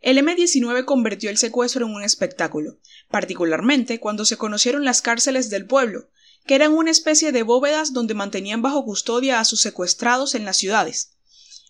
El 0.00 0.18
M-19 0.18 0.84
convirtió 0.84 1.30
el 1.30 1.36
secuestro 1.36 1.86
en 1.86 1.92
un 1.92 2.02
espectáculo, 2.02 2.78
particularmente 3.10 4.00
cuando 4.00 4.24
se 4.24 4.36
conocieron 4.36 4.84
las 4.84 5.02
cárceles 5.02 5.50
del 5.50 5.66
pueblo, 5.66 6.08
que 6.46 6.54
eran 6.54 6.72
una 6.72 6.90
especie 6.90 7.32
de 7.32 7.42
bóvedas 7.42 7.92
donde 7.92 8.14
mantenían 8.14 8.62
bajo 8.62 8.84
custodia 8.84 9.40
a 9.40 9.44
sus 9.44 9.60
secuestrados 9.60 10.34
en 10.34 10.44
las 10.44 10.56
ciudades 10.56 11.14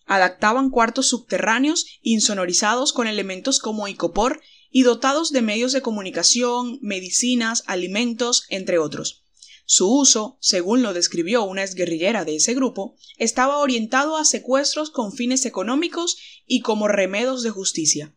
adaptaban 0.06 0.70
cuartos 0.70 1.08
subterráneos 1.08 1.86
insonorizados 2.02 2.92
con 2.92 3.06
elementos 3.06 3.58
como 3.58 3.88
icopor 3.88 4.40
y 4.76 4.82
dotados 4.82 5.30
de 5.30 5.40
medios 5.40 5.70
de 5.70 5.82
comunicación, 5.82 6.80
medicinas, 6.82 7.62
alimentos, 7.66 8.44
entre 8.48 8.80
otros. 8.80 9.22
Su 9.66 9.88
uso, 9.88 10.36
según 10.40 10.82
lo 10.82 10.92
describió 10.92 11.44
una 11.44 11.62
exguerrillera 11.62 12.24
de 12.24 12.34
ese 12.34 12.54
grupo, 12.54 12.96
estaba 13.16 13.58
orientado 13.58 14.16
a 14.16 14.24
secuestros 14.24 14.90
con 14.90 15.12
fines 15.12 15.46
económicos 15.46 16.16
y 16.44 16.58
como 16.58 16.88
remedos 16.88 17.44
de 17.44 17.50
justicia. 17.50 18.16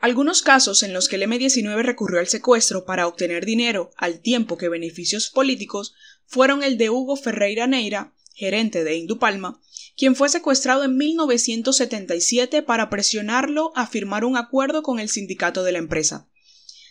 Algunos 0.00 0.42
casos 0.42 0.82
en 0.82 0.92
los 0.92 1.06
que 1.06 1.14
el 1.14 1.22
M-19 1.22 1.80
recurrió 1.84 2.18
al 2.18 2.26
secuestro 2.26 2.84
para 2.84 3.06
obtener 3.06 3.46
dinero 3.46 3.92
al 3.96 4.22
tiempo 4.22 4.58
que 4.58 4.68
beneficios 4.68 5.30
políticos 5.30 5.94
fueron 6.26 6.64
el 6.64 6.76
de 6.76 6.90
Hugo 6.90 7.14
Ferreira 7.14 7.68
Neira, 7.68 8.16
gerente 8.34 8.82
de 8.82 8.96
Indupalma, 8.96 9.62
quien 10.00 10.16
fue 10.16 10.30
secuestrado 10.30 10.84
en 10.84 10.96
1977 10.96 12.62
para 12.62 12.88
presionarlo 12.88 13.70
a 13.76 13.86
firmar 13.86 14.24
un 14.24 14.38
acuerdo 14.38 14.82
con 14.82 14.98
el 14.98 15.10
sindicato 15.10 15.62
de 15.62 15.72
la 15.72 15.78
empresa. 15.78 16.26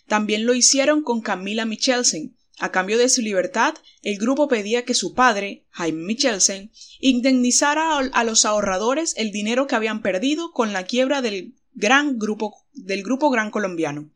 También 0.08 0.46
lo 0.46 0.54
hicieron 0.54 1.02
con 1.02 1.22
Camila 1.22 1.66
Michelsen. 1.66 2.38
A 2.60 2.72
cambio 2.72 3.00
de 3.00 3.10
su 3.10 3.24
libertad, 3.24 3.74
el 4.04 4.20
grupo 4.20 4.48
pedía 4.48 4.86
que 4.86 4.94
su 4.94 5.16
padre, 5.16 5.66
Jaime 5.72 6.04
Michelsen, 6.04 6.72
indemnizara 7.00 7.98
a 7.98 8.24
los 8.24 8.46
ahorradores 8.46 9.16
el 9.18 9.32
dinero 9.32 9.66
que 9.66 9.74
habían 9.74 10.04
perdido 10.04 10.52
con 10.52 10.72
la 10.72 10.84
quiebra 10.84 11.24
del 11.24 11.56
gran 11.74 12.20
grupo 12.20 12.64
del 12.74 13.02
grupo 13.02 13.32
Gran 13.32 13.50
Colombiano. 13.50 14.12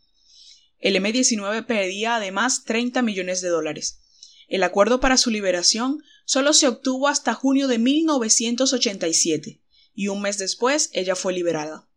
El 0.77 0.97
M19 0.97 1.65
pedía 1.65 2.17
además 2.17 2.63
30 2.63 3.01
millones 3.01 3.41
de 3.41 3.49
dólares. 3.49 4.02
El 4.53 4.61
acuerdo 4.61 4.99
para 4.99 5.17
su 5.17 5.31
liberación 5.31 6.03
solo 6.25 6.53
se 6.53 6.67
obtuvo 6.67 7.07
hasta 7.07 7.33
junio 7.33 7.67
de 7.67 7.79
1987, 7.79 9.63
y 9.95 10.09
un 10.09 10.21
mes 10.21 10.37
después 10.37 10.91
ella 10.93 11.15
fue 11.15 11.33
liberada. 11.33 11.89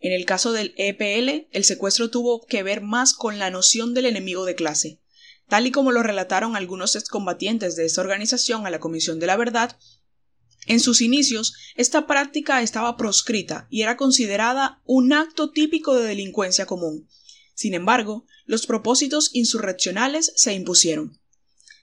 En 0.00 0.14
el 0.14 0.24
caso 0.24 0.52
del 0.52 0.72
EPL, 0.78 1.48
el 1.50 1.64
secuestro 1.64 2.08
tuvo 2.08 2.46
que 2.46 2.62
ver 2.62 2.80
más 2.80 3.12
con 3.12 3.38
la 3.38 3.50
noción 3.50 3.92
del 3.92 4.06
enemigo 4.06 4.46
de 4.46 4.54
clase. 4.54 5.02
Tal 5.48 5.66
y 5.66 5.70
como 5.70 5.92
lo 5.92 6.02
relataron 6.02 6.56
algunos 6.56 6.96
excombatientes 6.96 7.76
de 7.76 7.84
esta 7.84 8.00
organización 8.00 8.66
a 8.66 8.70
la 8.70 8.80
Comisión 8.80 9.20
de 9.20 9.26
la 9.26 9.36
Verdad, 9.36 9.78
en 10.66 10.80
sus 10.80 11.02
inicios, 11.02 11.52
esta 11.74 12.06
práctica 12.06 12.62
estaba 12.62 12.96
proscrita 12.96 13.66
y 13.68 13.82
era 13.82 13.98
considerada 13.98 14.80
un 14.86 15.12
acto 15.12 15.50
típico 15.50 15.94
de 15.94 16.08
delincuencia 16.08 16.64
común. 16.64 17.06
Sin 17.52 17.74
embargo, 17.74 18.24
los 18.46 18.64
propósitos 18.64 19.28
insurreccionales 19.34 20.32
se 20.36 20.54
impusieron 20.54 21.20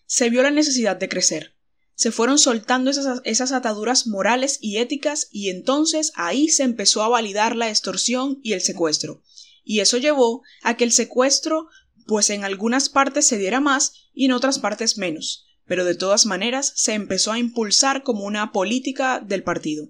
se 0.05 0.29
vio 0.29 0.43
la 0.43 0.51
necesidad 0.51 0.95
de 0.95 1.09
crecer. 1.09 1.55
Se 1.95 2.11
fueron 2.11 2.39
soltando 2.39 2.91
esas, 2.91 3.51
ataduras 3.51 4.07
morales 4.07 4.57
y 4.61 4.77
éticas 4.77 5.27
y 5.31 5.49
entonces 5.49 6.11
ahí 6.15 6.49
se 6.49 6.63
empezó 6.63 7.03
a 7.03 7.07
validar 7.07 7.55
la 7.55 7.69
extorsión 7.69 8.39
y 8.41 8.53
el 8.53 8.61
secuestro. 8.61 9.21
Y 9.63 9.79
eso 9.79 9.97
llevó 9.97 10.41
a 10.63 10.75
que 10.75 10.83
el 10.83 10.91
secuestro 10.91 11.67
pues 12.05 12.29
en 12.29 12.43
algunas 12.43 12.89
partes 12.89 13.27
se 13.27 13.37
diera 13.37 13.59
más 13.59 13.93
y 14.13 14.25
en 14.25 14.33
otras 14.33 14.59
partes 14.59 14.97
menos, 14.97 15.45
pero 15.65 15.85
de 15.85 15.95
todas 15.95 16.25
maneras 16.25 16.73
se 16.75 16.93
empezó 16.93 17.31
a 17.31 17.39
impulsar 17.39 18.03
como 18.03 18.25
una 18.25 18.51
política 18.51 19.19
del 19.19 19.43
partido. 19.43 19.87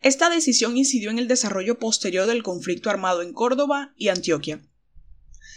Esta 0.00 0.30
decisión 0.30 0.76
incidió 0.76 1.10
en 1.10 1.18
el 1.18 1.28
desarrollo 1.28 1.78
posterior 1.78 2.26
del 2.26 2.42
conflicto 2.42 2.90
armado 2.90 3.22
en 3.22 3.32
Córdoba 3.32 3.92
y 3.96 4.08
Antioquia. 4.08 4.60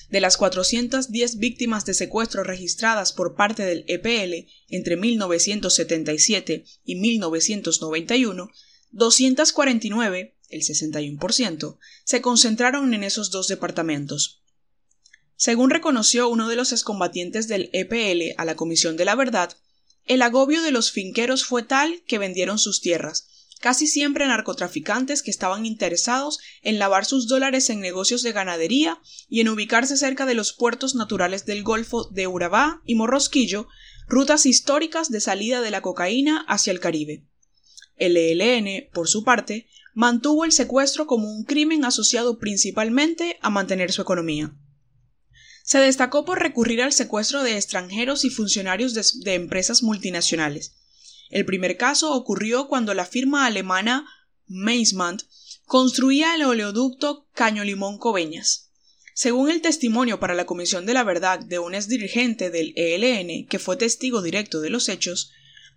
De 0.10 0.22
las 0.22 0.38
410 0.38 1.38
víctimas 1.38 1.86
de 1.86 1.94
secuestro 1.94 2.44
registradas 2.44 3.14
por 3.14 3.36
parte 3.36 3.64
del 3.64 3.86
EPL 3.88 4.50
entre 4.68 4.98
1977 4.98 6.66
y 6.84 6.96
1991, 6.96 8.50
249, 8.92 10.36
el 10.50 10.62
61%, 10.62 11.78
se 12.04 12.22
concentraron 12.22 12.94
en 12.94 13.04
esos 13.04 13.30
dos 13.30 13.48
departamentos. 13.48 14.42
Según 15.36 15.70
reconoció 15.70 16.28
uno 16.28 16.50
de 16.50 16.56
los 16.56 16.72
excombatientes 16.72 17.48
del 17.48 17.70
EPL 17.72 18.34
a 18.38 18.46
la 18.46 18.56
Comisión 18.56 18.98
de 18.98 19.06
la 19.06 19.16
Verdad, 19.16 19.56
el 20.06 20.24
agobio 20.24 20.64
de 20.64 20.72
los 20.72 20.92
finqueros 20.92 21.46
fue 21.46 21.62
tal 21.62 22.04
que 22.08 22.18
vendieron 22.18 22.58
sus 22.58 22.82
tierras, 22.82 23.28
casi 23.60 23.88
siempre 23.88 24.26
narcotraficantes 24.26 25.22
que 25.22 25.32
estaban 25.32 25.66
interesados 25.66 26.40
en 26.62 26.80
lavar 26.80 27.06
sus 27.06 27.28
dólares 27.28 27.70
en 27.70 27.80
negocios 27.80 28.24
de 28.24 28.32
ganadería 28.32 29.00
y 29.28 29.42
en 29.42 29.50
ubicarse 29.50 29.98
cerca 29.98 30.26
de 30.26 30.34
los 30.34 30.54
puertos 30.54 30.96
naturales 30.96 31.46
del 31.46 31.64
Golfo 31.64 32.06
de 32.10 32.28
Urabá 32.28 32.82
y 32.86 32.96
Morrosquillo, 32.96 33.68
rutas 34.08 34.46
históricas 34.46 35.12
de 35.12 35.22
salida 35.22 35.62
de 35.62 35.72
la 35.72 35.82
cocaína 35.82 36.46
hacia 36.48 36.72
el 36.72 36.80
Caribe. 36.80 37.26
El 37.96 38.16
ELN, 38.16 38.90
por 38.94 39.10
su 39.10 39.24
parte, 39.24 39.68
mantuvo 39.94 40.46
el 40.46 40.54
secuestro 40.54 41.06
como 41.06 41.30
un 41.30 41.44
crimen 41.44 41.84
asociado 41.84 42.40
principalmente 42.40 43.38
a 43.42 43.50
mantener 43.50 43.92
su 43.92 44.02
economía. 44.02 44.56
Se 45.64 45.80
destacó 45.80 46.26
por 46.26 46.40
recurrir 46.40 46.82
al 46.82 46.94
secuestro 46.94 47.44
de 47.44 47.56
extranjeros 47.56 48.26
y 48.26 48.30
funcionarios 48.30 48.94
de, 48.94 49.34
empresas 49.36 49.84
multinacionales, 49.84 50.79
el 51.30 51.46
primer 51.46 51.78
caso 51.78 52.14
ocurrió 52.14 52.68
cuando 52.68 52.94
la 52.94 53.06
firma 53.06 53.46
alemana 53.46 54.08
Meismann 54.48 55.18
construía 55.66 56.34
el 56.34 56.44
oleoducto 56.44 57.28
Caño 57.34 57.64
Limón 57.64 58.00
Coveñas. 58.00 58.72
Según 59.14 59.52
el 59.52 59.62
testimonio 59.62 60.20
para 60.20 60.34
la 60.34 60.46
Comisión 60.46 60.86
de 60.86 60.94
la 60.94 61.04
Verdad 61.04 61.40
de 61.40 61.60
un 61.60 61.76
ex 61.76 61.88
dirigente 61.88 62.50
del 62.50 62.74
ELN 62.76 63.46
que 63.48 63.60
fue 63.60 63.78
testigo 63.78 64.22
directo 64.22 64.62
de 64.62 64.70
los 64.70 64.90
hechos, 64.90 65.32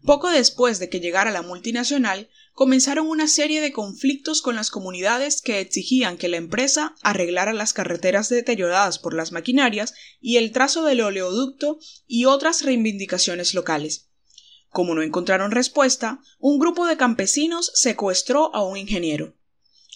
poco 0.05 0.31
después 0.31 0.79
de 0.79 0.89
que 0.89 1.01
llegara 1.01 1.31
la 1.31 1.43
multinacional, 1.43 2.31
comenzaron 2.55 3.07
una 3.07 3.29
serie 3.29 3.61
de 3.61 3.73
conflictos 3.73 4.43
con 4.43 4.57
las 4.57 4.71
comunidades 4.71 5.43
que 5.43 5.61
exigían 5.61 6.17
que 6.17 6.29
la 6.29 6.39
empresa 6.39 6.95
arreglara 7.03 7.53
las 7.53 7.73
carreteras 7.73 8.29
deterioradas 8.29 8.99
por 8.99 9.15
las 9.15 9.33
maquinarias 9.33 9.95
y 10.21 10.39
el 10.39 10.53
trazo 10.53 10.85
del 10.85 11.03
oleoducto 11.03 11.79
y 12.07 12.25
otras 12.25 12.63
reivindicaciones 12.63 13.55
locales. 13.55 14.12
Como 14.73 14.95
no 14.95 15.03
encontraron 15.03 15.51
respuesta, 15.51 16.21
un 16.39 16.59
grupo 16.59 16.87
de 16.87 16.97
campesinos 16.97 17.71
secuestró 17.75 18.55
a 18.55 18.63
un 18.63 18.79
ingeniero. 18.79 19.35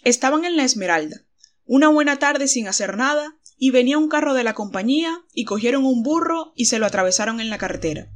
Estaban 0.04 0.45
en 0.45 0.59
la 0.59 0.64
Esmeralda, 0.64 1.23
una 1.64 1.88
buena 1.88 2.18
tarde 2.18 2.47
sin 2.47 2.68
hacer 2.68 2.99
nada, 2.99 3.38
y 3.56 3.71
venía 3.71 3.97
un 3.97 4.11
carro 4.11 4.35
de 4.35 4.45
la 4.45 4.52
compañía 4.52 5.25
y 5.33 5.47
cogieron 5.47 5.87
un 5.87 6.02
burro 6.02 6.52
y 6.54 6.66
se 6.66 6.78
lo 6.78 6.85
atravesaron 6.85 7.40
en 7.40 7.49
la 7.49 7.56
carretera. 7.56 8.12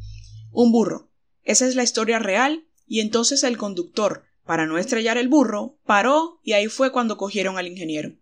Un 0.53 0.71
burro. 0.71 1.11
Esa 1.45 1.67
es 1.67 1.77
la 1.77 1.83
historia 1.83 2.19
real, 2.19 2.67
y 2.87 3.01
entonces 3.01 3.43
el 3.43 3.57
conductor, 3.57 4.25
para 4.45 4.67
no 4.67 4.77
estrellar 4.77 5.17
el 5.17 5.29
burro, 5.29 5.79
paró 5.87 6.41
y 6.45 6.53
ahí 6.53 6.69
fue 6.69 6.93
cuando 6.93 7.17
cogieron 7.17 7.57
al 7.57 7.69
ingeniero. 7.69 8.13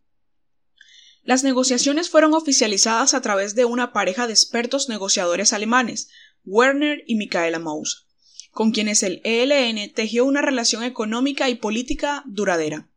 Las 1.25 1.43
negociaciones 1.43 2.09
fueron 2.09 2.35
oficializadas 2.35 3.15
a 3.15 3.21
través 3.21 3.57
de 3.57 3.65
una 3.65 3.93
pareja 3.93 4.29
de 4.29 4.33
expertos 4.33 4.89
negociadores 4.89 5.53
alemanes, 5.53 6.09
Werner 6.45 7.03
y 7.05 7.17
Michaela 7.17 7.59
Maus, 7.59 8.08
con 8.59 8.73
quienes 8.73 9.05
el 9.05 9.21
ELN 9.23 9.93
tejió 9.95 10.25
una 10.25 10.43
relación 10.43 10.83
económica 10.83 11.49
y 11.49 11.55
política 11.55 12.25
duradera. 12.27 12.91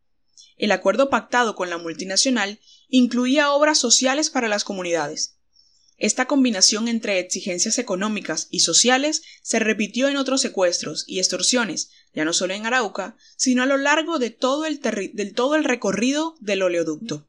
El 0.56 0.72
acuerdo 0.72 1.08
pactado 1.08 1.54
con 1.54 1.70
la 1.70 1.78
multinacional 1.78 2.58
incluía 2.88 3.52
obras 3.52 3.78
sociales 3.78 4.28
para 4.28 4.48
las 4.48 4.64
comunidades. 4.64 5.36
Esta 5.98 6.26
combinación 6.26 6.88
entre 6.88 7.20
exigencias 7.20 7.78
económicas 7.78 8.48
y 8.50 8.58
sociales 8.58 9.22
se 9.40 9.60
repitió 9.60 10.08
en 10.08 10.16
otros 10.16 10.40
secuestros 10.40 11.04
y 11.06 11.20
extorsiones, 11.20 11.90
ya 12.12 12.24
no 12.24 12.32
solo 12.32 12.54
en 12.54 12.66
Arauca, 12.66 13.16
sino 13.36 13.62
a 13.62 13.66
lo 13.66 13.76
largo 13.76 14.18
de 14.18 14.30
todo 14.30 14.66
el, 14.66 14.80
todo 15.32 15.54
el 15.54 15.62
recorrido 15.62 16.34
del 16.40 16.62
oleoducto. 16.62 17.28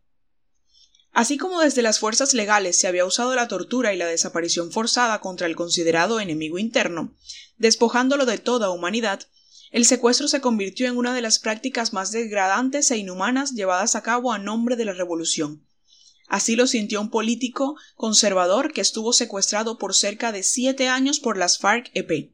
Así 1.14 1.38
como 1.38 1.62
desde 1.62 1.82
las 1.82 2.00
fuerzas 2.00 2.34
legales 2.34 2.78
se 2.78 2.88
había 2.88 3.06
usado 3.06 3.34
la 3.36 3.48
tortura 3.48 3.94
y 3.94 3.98
la 3.98 4.08
desaparición 4.08 4.72
forzada 4.72 5.22
contra 5.22 5.48
el 5.48 5.56
considerado 5.56 6.20
enemigo 6.20 6.58
interno, 6.58 7.16
despojándolo 7.58 8.26
de 8.26 8.40
toda 8.40 8.72
humanidad, 8.72 9.22
el 9.72 9.86
secuestro 9.86 10.28
se 10.28 10.42
convirtió 10.42 10.88
en 10.88 10.98
una 10.98 11.14
de 11.16 11.22
las 11.22 11.40
prácticas 11.40 11.94
más 11.94 12.12
degradantes 12.12 12.92
e 12.92 12.98
inhumanas 12.98 13.54
llevadas 13.54 13.96
a 13.96 14.04
cabo 14.04 14.34
a 14.34 14.40
nombre 14.40 14.76
de 14.76 14.86
la 14.86 14.94
revolución, 14.94 15.64
Así 16.28 16.56
lo 16.56 16.68
sintió 16.68 17.00
un 17.02 17.10
político 17.10 17.76
conservador 17.96 18.74
que 18.74 18.82
estuvo 18.82 19.14
secuestrado 19.14 19.78
por 19.78 19.94
cerca 19.94 20.32
de 20.32 20.42
siete 20.42 20.88
años 20.88 21.20
por 21.20 21.38
las 21.38 21.60
FARC-EP. 21.60 22.33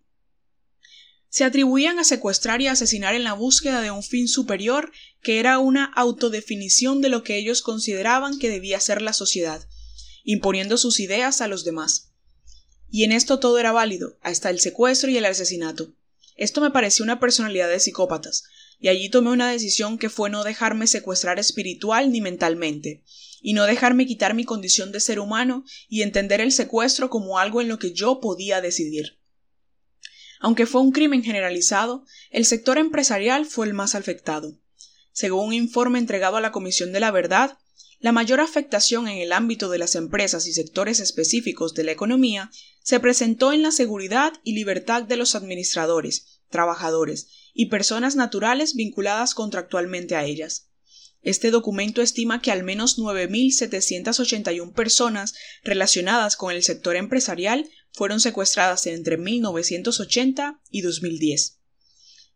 Se 1.29 1.43
atribuían 1.43 2.00
a 2.00 2.03
secuestrar 2.03 2.59
y 2.62 2.67
asesinar 2.67 3.13
en 3.13 3.24
la 3.24 3.33
búsqueda 3.33 3.81
de 3.81 3.91
un 3.91 4.01
fin 4.01 4.27
superior 4.27 4.91
que 5.21 5.39
era 5.39 5.59
una 5.59 5.86
autodefinición 5.86 7.01
de 7.01 7.09
lo 7.09 7.24
que 7.24 7.38
ellos 7.38 7.62
consideraban 7.62 8.39
que 8.39 8.50
debía 8.50 8.79
ser 8.79 9.01
la 9.01 9.13
sociedad, 9.13 9.67
imponiendo 10.24 10.77
sus 10.77 11.00
ideas 11.00 11.41
a 11.41 11.48
los 11.48 11.63
demás. 11.63 12.13
Y 12.89 13.03
en 13.03 13.12
esto 13.12 13.38
todo 13.38 13.59
era 13.59 13.71
válido, 13.71 14.17
hasta 14.21 14.50
el 14.50 14.59
secuestro 14.59 15.12
y 15.12 15.17
el 15.17 15.25
asesinato. 15.25 15.93
Esto 16.36 16.62
me 16.62 16.71
pareció 16.71 17.03
una 17.03 17.19
personalidad 17.19 17.69
de 17.69 17.79
psicópatas, 17.79 18.45
y 18.79 18.88
allí 18.88 19.09
tomé 19.09 19.29
una 19.29 19.51
decisión 19.51 20.00
que 20.00 20.09
fue 20.09 20.29
no 20.29 20.43
dejarme 20.43 20.88
secuestrar 20.88 21.38
espiritual 21.38 22.12
ni 22.12 22.21
mentalmente, 22.21 23.03
y 23.41 23.53
no 23.53 23.65
dejarme 23.65 24.07
quitar 24.07 24.33
mi 24.33 24.45
condición 24.45 24.91
de 24.91 25.00
ser 25.00 25.19
humano 25.19 25.63
y 25.88 26.01
entender 26.01 26.41
el 26.41 26.51
secuestro 26.51 27.10
como 27.10 27.38
algo 27.38 27.62
en 27.62 27.67
lo 27.67 27.77
que 27.77 27.93
yo 27.93 28.19
podía 28.19 28.62
decidir. 28.62 29.18
Aunque 30.39 30.65
fue 30.65 30.82
un 30.82 30.91
crimen 30.91 31.23
generalizado, 31.23 32.06
el 32.32 32.45
sector 32.45 32.78
empresarial 32.78 33.45
fue 33.45 33.67
el 33.67 33.73
más 33.73 33.93
afectado. 33.93 34.58
Según 35.12 35.47
un 35.47 35.54
informe 35.54 35.99
entregado 35.99 36.38
a 36.38 36.41
la 36.41 36.52
Comisión 36.52 36.93
de 36.93 37.02
la 37.02 37.12
Verdad, 37.12 37.58
la 37.99 38.13
mayor 38.13 38.39
afectación 38.39 39.10
en 39.10 39.17
el 39.17 39.34
ámbito 39.34 39.69
de 39.69 39.78
las 39.78 39.95
empresas 39.95 40.47
y 40.47 40.54
sectores 40.54 41.02
específicos 41.02 41.73
de 41.73 41.84
la 41.84 41.91
economía 41.91 42.49
se 42.82 43.02
presentó 43.02 43.52
en 43.52 43.62
la 43.62 43.71
seguridad 43.71 44.32
y 44.45 44.54
libertad 44.54 45.04
de 45.04 45.17
los 45.17 45.36
administradores, 45.36 46.39
trabajadores 46.49 47.28
y 47.54 47.65
personas 47.65 48.15
naturales 48.15 48.75
vinculadas 48.75 49.36
contractualmente 49.36 50.15
a 50.15 50.23
ellas. 50.23 50.69
Este 51.21 51.52
documento 51.52 52.02
estima 52.02 52.41
que 52.41 52.52
al 52.52 52.63
menos 52.63 52.97
9.781 52.97 54.73
personas 54.73 55.36
relacionadas 55.63 56.38
con 56.38 56.54
el 56.54 56.63
sector 56.63 56.95
empresarial 56.95 57.69
fueron 57.91 58.19
secuestradas 58.19 58.88
entre 58.88 59.17
1980 59.17 60.62
y 60.69 60.82
2010. 60.82 61.60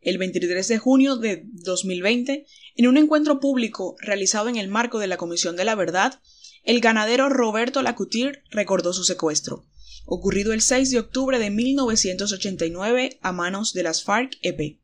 El 0.02 0.18
23 0.18 0.68
de 0.68 0.78
junio 0.78 1.16
de 1.16 1.44
2020, 1.46 2.46
en 2.76 2.88
un 2.88 2.98
encuentro 2.98 3.40
público 3.40 3.96
realizado 4.00 4.50
en 4.50 4.58
el 4.58 4.68
marco 4.68 5.00
de 5.00 5.08
la 5.08 5.18
Comisión 5.18 5.56
de 5.56 5.66
la 5.66 5.76
Verdad, 5.76 6.22
el 6.64 6.82
ganadero 6.82 7.30
Roberto 7.30 7.82
Lacutir 7.82 8.44
recordó 8.50 8.94
su 8.94 9.04
secuestro, 9.04 9.66
ocurrido 10.06 10.54
el 10.54 10.62
6 10.62 10.92
de 10.92 11.00
octubre 11.00 11.40
de 11.40 11.50
1989 11.50 13.20
a 13.22 13.32
manos 13.32 13.74
de 13.74 13.84
las 13.84 14.04
FARC-EP. 14.04 14.80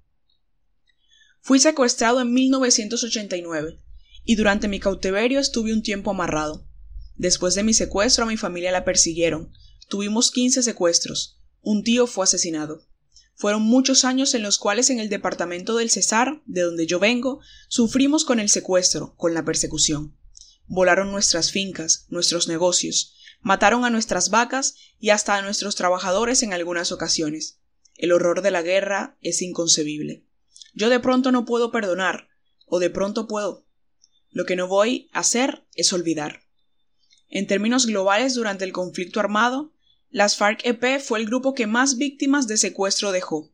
Fui 1.42 1.60
secuestrado 1.60 2.22
en 2.22 2.34
1989 2.34 3.80
y 4.24 4.36
durante 4.36 4.68
mi 4.68 4.80
cautiverio 4.80 5.40
estuve 5.40 5.74
un 5.74 5.82
tiempo 5.82 6.12
amarrado. 6.12 6.68
Después 7.16 7.56
de 7.56 7.64
mi 7.64 7.74
secuestro 7.74 8.26
a 8.26 8.28
mi 8.28 8.38
familia 8.38 8.72
la 8.72 8.86
persiguieron. 8.86 9.52
Tuvimos 9.90 10.30
quince 10.30 10.62
secuestros. 10.62 11.40
Un 11.62 11.84
tío 11.84 12.06
fue 12.06 12.24
asesinado. 12.24 12.86
Fueron 13.34 13.64
muchos 13.64 14.06
años 14.06 14.36
en 14.36 14.44
los 14.44 14.60
cuales 14.60 14.92
en 14.92 15.00
el 15.00 15.10
departamento 15.10 15.76
del 15.76 15.90
Cesar, 15.90 16.44
de 16.46 16.62
donde 16.62 16.86
yo 16.86 17.00
vengo, 17.00 17.40
sufrimos 17.70 18.24
con 18.24 18.40
el 18.40 18.50
secuestro, 18.50 19.16
con 19.16 19.34
la 19.34 19.44
persecución. 19.44 20.16
Volaron 20.68 21.12
nuestras 21.12 21.52
fincas, 21.52 22.06
nuestros 22.10 22.48
negocios, 22.48 23.16
mataron 23.42 23.84
a 23.84 23.90
nuestras 23.90 24.30
vacas 24.30 24.76
y 25.00 25.10
hasta 25.10 25.36
a 25.36 25.42
nuestros 25.42 25.76
trabajadores 25.76 26.44
en 26.44 26.54
algunas 26.54 26.92
ocasiones. 26.92 27.60
El 27.96 28.12
horror 28.12 28.44
de 28.44 28.52
la 28.52 28.62
guerra 28.62 29.18
es 29.22 29.42
inconcebible. 29.42 30.24
Yo 30.76 30.90
de 30.90 31.00
pronto 31.00 31.32
no 31.32 31.46
puedo 31.46 31.72
perdonar, 31.72 32.28
o 32.68 32.78
de 32.78 32.92
pronto 32.92 33.28
puedo, 33.28 33.66
lo 34.30 34.46
que 34.46 34.56
no 34.56 34.68
voy 34.68 35.10
a 35.14 35.22
hacer 35.22 35.66
es 35.74 35.92
olvidar. 35.94 36.44
En 37.28 37.48
términos 37.48 37.88
globales, 37.88 38.36
durante 38.36 38.66
el 38.66 38.72
conflicto 38.72 39.20
armado, 39.20 39.74
las 40.10 40.38
FARC-EP 40.38 41.00
fue 41.00 41.20
el 41.20 41.26
grupo 41.26 41.54
que 41.54 41.68
más 41.68 41.98
víctimas 41.98 42.48
de 42.48 42.58
secuestro 42.58 43.12
dejó. 43.12 43.52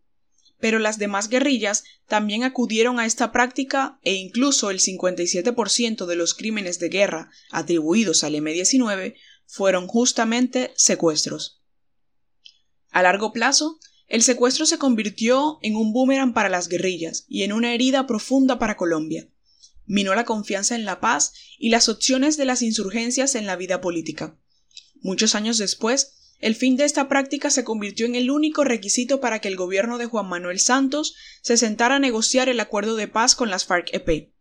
Pero 0.59 0.79
las 0.79 0.97
demás 0.97 1.27
guerrillas 1.27 1.83
también 2.07 2.43
acudieron 2.43 2.99
a 2.99 3.05
esta 3.05 3.31
práctica 3.31 3.99
e 4.03 4.13
incluso 4.13 4.69
el 4.71 4.79
57% 4.79 6.05
de 6.05 6.15
los 6.15 6.33
crímenes 6.33 6.79
de 6.79 6.89
guerra 6.89 7.29
atribuidos 7.51 8.23
al 8.23 8.35
M-19 8.35 9.15
fueron 9.45 9.87
justamente 9.87 10.73
secuestros. 10.75 11.61
A 12.89 13.01
largo 13.01 13.33
plazo, 13.33 13.79
el 14.07 14.23
secuestro 14.23 14.65
se 14.65 14.77
convirtió 14.77 15.59
en 15.61 15.75
un 15.75 15.91
boomerang 15.91 16.33
para 16.33 16.49
las 16.49 16.69
guerrillas 16.69 17.25
y 17.27 17.43
en 17.43 17.51
una 17.51 17.73
herida 17.73 18.07
profunda 18.07 18.59
para 18.59 18.77
Colombia 18.77 19.27
minó 19.85 20.15
la 20.15 20.25
confianza 20.25 20.75
en 20.75 20.85
la 20.85 20.99
paz 20.99 21.33
y 21.57 21.69
las 21.69 21.89
opciones 21.89 22.37
de 22.37 22.45
las 22.45 22.61
insurgencias 22.61 23.35
en 23.35 23.45
la 23.45 23.55
vida 23.55 23.81
política. 23.81 24.37
Muchos 25.01 25.35
años 25.35 25.57
después, 25.57 26.15
el 26.45 26.55
fin 26.55 26.75
de 26.77 26.85
esta 26.85 27.09
práctica 27.09 27.49
se 27.49 27.63
convirtió 27.63 28.05
en 28.05 28.13
el 28.13 28.29
único 28.29 28.63
requisito 28.63 29.19
para 29.19 29.41
que 29.41 29.47
el 29.47 29.55
gobierno 29.55 29.97
de 29.97 30.05
Juan 30.05 30.27
Manuel 30.27 30.59
Santos 30.59 31.15
se 31.41 31.57
sentara 31.57 31.95
a 31.95 31.99
negociar 31.99 32.49
el 32.49 32.59
acuerdo 32.59 32.95
de 32.95 33.07
paz 33.07 33.35
con 33.35 33.49
las 33.49 33.65
FARC-EP. 33.65 34.31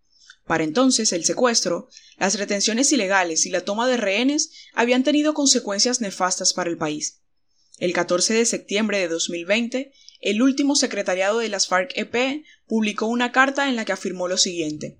Para 0.46 0.64
entonces, 0.64 1.12
el 1.14 1.24
secuestro, 1.24 1.88
las 2.18 2.38
retenciones 2.38 2.92
ilegales 2.92 3.46
y 3.46 3.50
la 3.50 3.62
toma 3.62 3.88
de 3.88 3.96
rehenes 3.96 4.50
habían 4.74 5.02
tenido 5.02 5.32
consecuencias 5.32 6.02
nefastas 6.02 6.52
para 6.52 6.68
el 6.68 6.76
país. 6.76 7.22
El 7.78 7.94
14 7.94 8.34
de 8.34 8.44
septiembre 8.44 8.98
de 8.98 9.08
2020, 9.08 9.92
el 10.20 10.42
último 10.42 10.76
secretariado 10.76 11.38
de 11.38 11.48
las 11.48 11.68
FARC-EP 11.68 12.44
publicó 12.66 13.06
una 13.06 13.32
carta 13.32 13.68
en 13.68 13.76
la 13.76 13.86
que 13.86 13.92
afirmó 13.92 14.28
lo 14.28 14.36
siguiente 14.36 14.98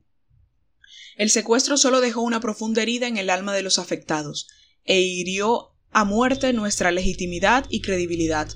el 1.17 1.31
secuestro 1.31 1.77
solo 1.77 2.01
dejó 2.01 2.23
una 2.23 2.41
profunda 2.41 2.83
herida 2.83 3.07
en 3.07 3.17
el 3.17 3.31
alma 3.31 3.55
de 3.55 3.63
los 3.63 3.79
afectados, 3.79 4.49
e 4.85 5.01
hirió 5.01 5.74
a 5.95 6.05
muerte 6.05 6.53
nuestra 6.53 6.91
legitimidad 6.91 7.67
y 7.71 7.81
credibilidad. 7.81 8.49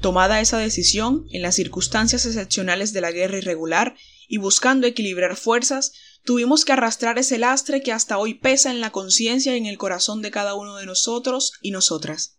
Tomada 0.00 0.40
esa 0.40 0.56
decisión, 0.56 1.26
en 1.30 1.42
las 1.42 1.56
circunstancias 1.56 2.24
excepcionales 2.24 2.92
de 2.92 3.02
la 3.02 3.12
guerra 3.12 3.38
irregular, 3.38 3.96
y 4.28 4.38
buscando 4.38 4.86
equilibrar 4.86 5.36
fuerzas, 5.36 5.92
tuvimos 6.24 6.64
que 6.64 6.72
arrastrar 6.72 7.18
ese 7.18 7.38
lastre 7.38 7.82
que 7.82 7.92
hasta 7.92 8.16
hoy 8.16 8.34
pesa 8.34 8.70
en 8.70 8.80
la 8.80 8.90
conciencia 8.90 9.54
y 9.54 9.58
en 9.58 9.66
el 9.66 9.76
corazón 9.76 10.22
de 10.22 10.30
cada 10.30 10.54
uno 10.54 10.76
de 10.76 10.86
nosotros 10.86 11.52
y 11.60 11.72
nosotras. 11.72 12.38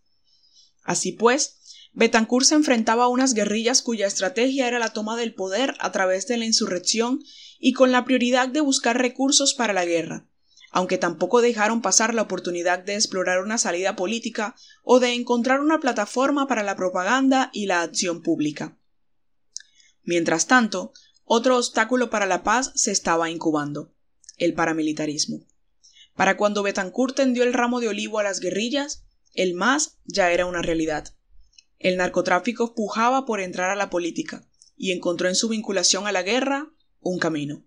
Así 0.82 1.12
pues, 1.12 1.58
Betancourt 1.92 2.46
se 2.46 2.54
enfrentaba 2.54 3.04
a 3.04 3.08
unas 3.08 3.34
guerrillas 3.34 3.82
cuya 3.82 4.06
estrategia 4.06 4.66
era 4.66 4.78
la 4.78 4.94
toma 4.94 5.16
del 5.16 5.34
poder 5.34 5.74
a 5.78 5.92
través 5.92 6.26
de 6.26 6.38
la 6.38 6.46
insurrección 6.46 7.22
y 7.60 7.74
con 7.74 7.92
la 7.92 8.04
prioridad 8.04 8.48
de 8.48 8.62
buscar 8.62 8.98
recursos 8.98 9.52
para 9.54 9.74
la 9.74 9.84
guerra, 9.84 10.26
aunque 10.72 10.98
tampoco 10.98 11.42
dejaron 11.42 11.82
pasar 11.82 12.14
la 12.14 12.22
oportunidad 12.22 12.78
de 12.78 12.94
explorar 12.94 13.40
una 13.42 13.58
salida 13.58 13.94
política 13.94 14.56
o 14.82 14.98
de 14.98 15.12
encontrar 15.12 15.60
una 15.60 15.78
plataforma 15.78 16.48
para 16.48 16.62
la 16.62 16.76
propaganda 16.76 17.50
y 17.52 17.66
la 17.66 17.82
acción 17.82 18.22
pública. 18.22 18.78
Mientras 20.02 20.46
tanto, 20.46 20.92
otro 21.24 21.58
obstáculo 21.58 22.10
para 22.10 22.26
la 22.26 22.42
paz 22.42 22.72
se 22.74 22.90
estaba 22.90 23.30
incubando, 23.30 23.94
el 24.38 24.54
paramilitarismo. 24.54 25.46
Para 26.16 26.36
cuando 26.36 26.62
Betancourt 26.62 27.14
tendió 27.14 27.44
el 27.44 27.52
ramo 27.52 27.78
de 27.80 27.88
olivo 27.88 28.18
a 28.18 28.22
las 28.22 28.40
guerrillas, 28.40 29.04
el 29.34 29.54
MAS 29.54 29.98
ya 30.04 30.32
era 30.32 30.46
una 30.46 30.62
realidad. 30.62 31.14
El 31.78 31.98
narcotráfico 31.98 32.74
pujaba 32.74 33.26
por 33.26 33.40
entrar 33.40 33.70
a 33.70 33.76
la 33.76 33.90
política 33.90 34.46
y 34.76 34.92
encontró 34.92 35.28
en 35.28 35.34
su 35.34 35.48
vinculación 35.48 36.06
a 36.06 36.12
la 36.12 36.22
guerra 36.22 36.70
un 37.00 37.18
camino. 37.18 37.64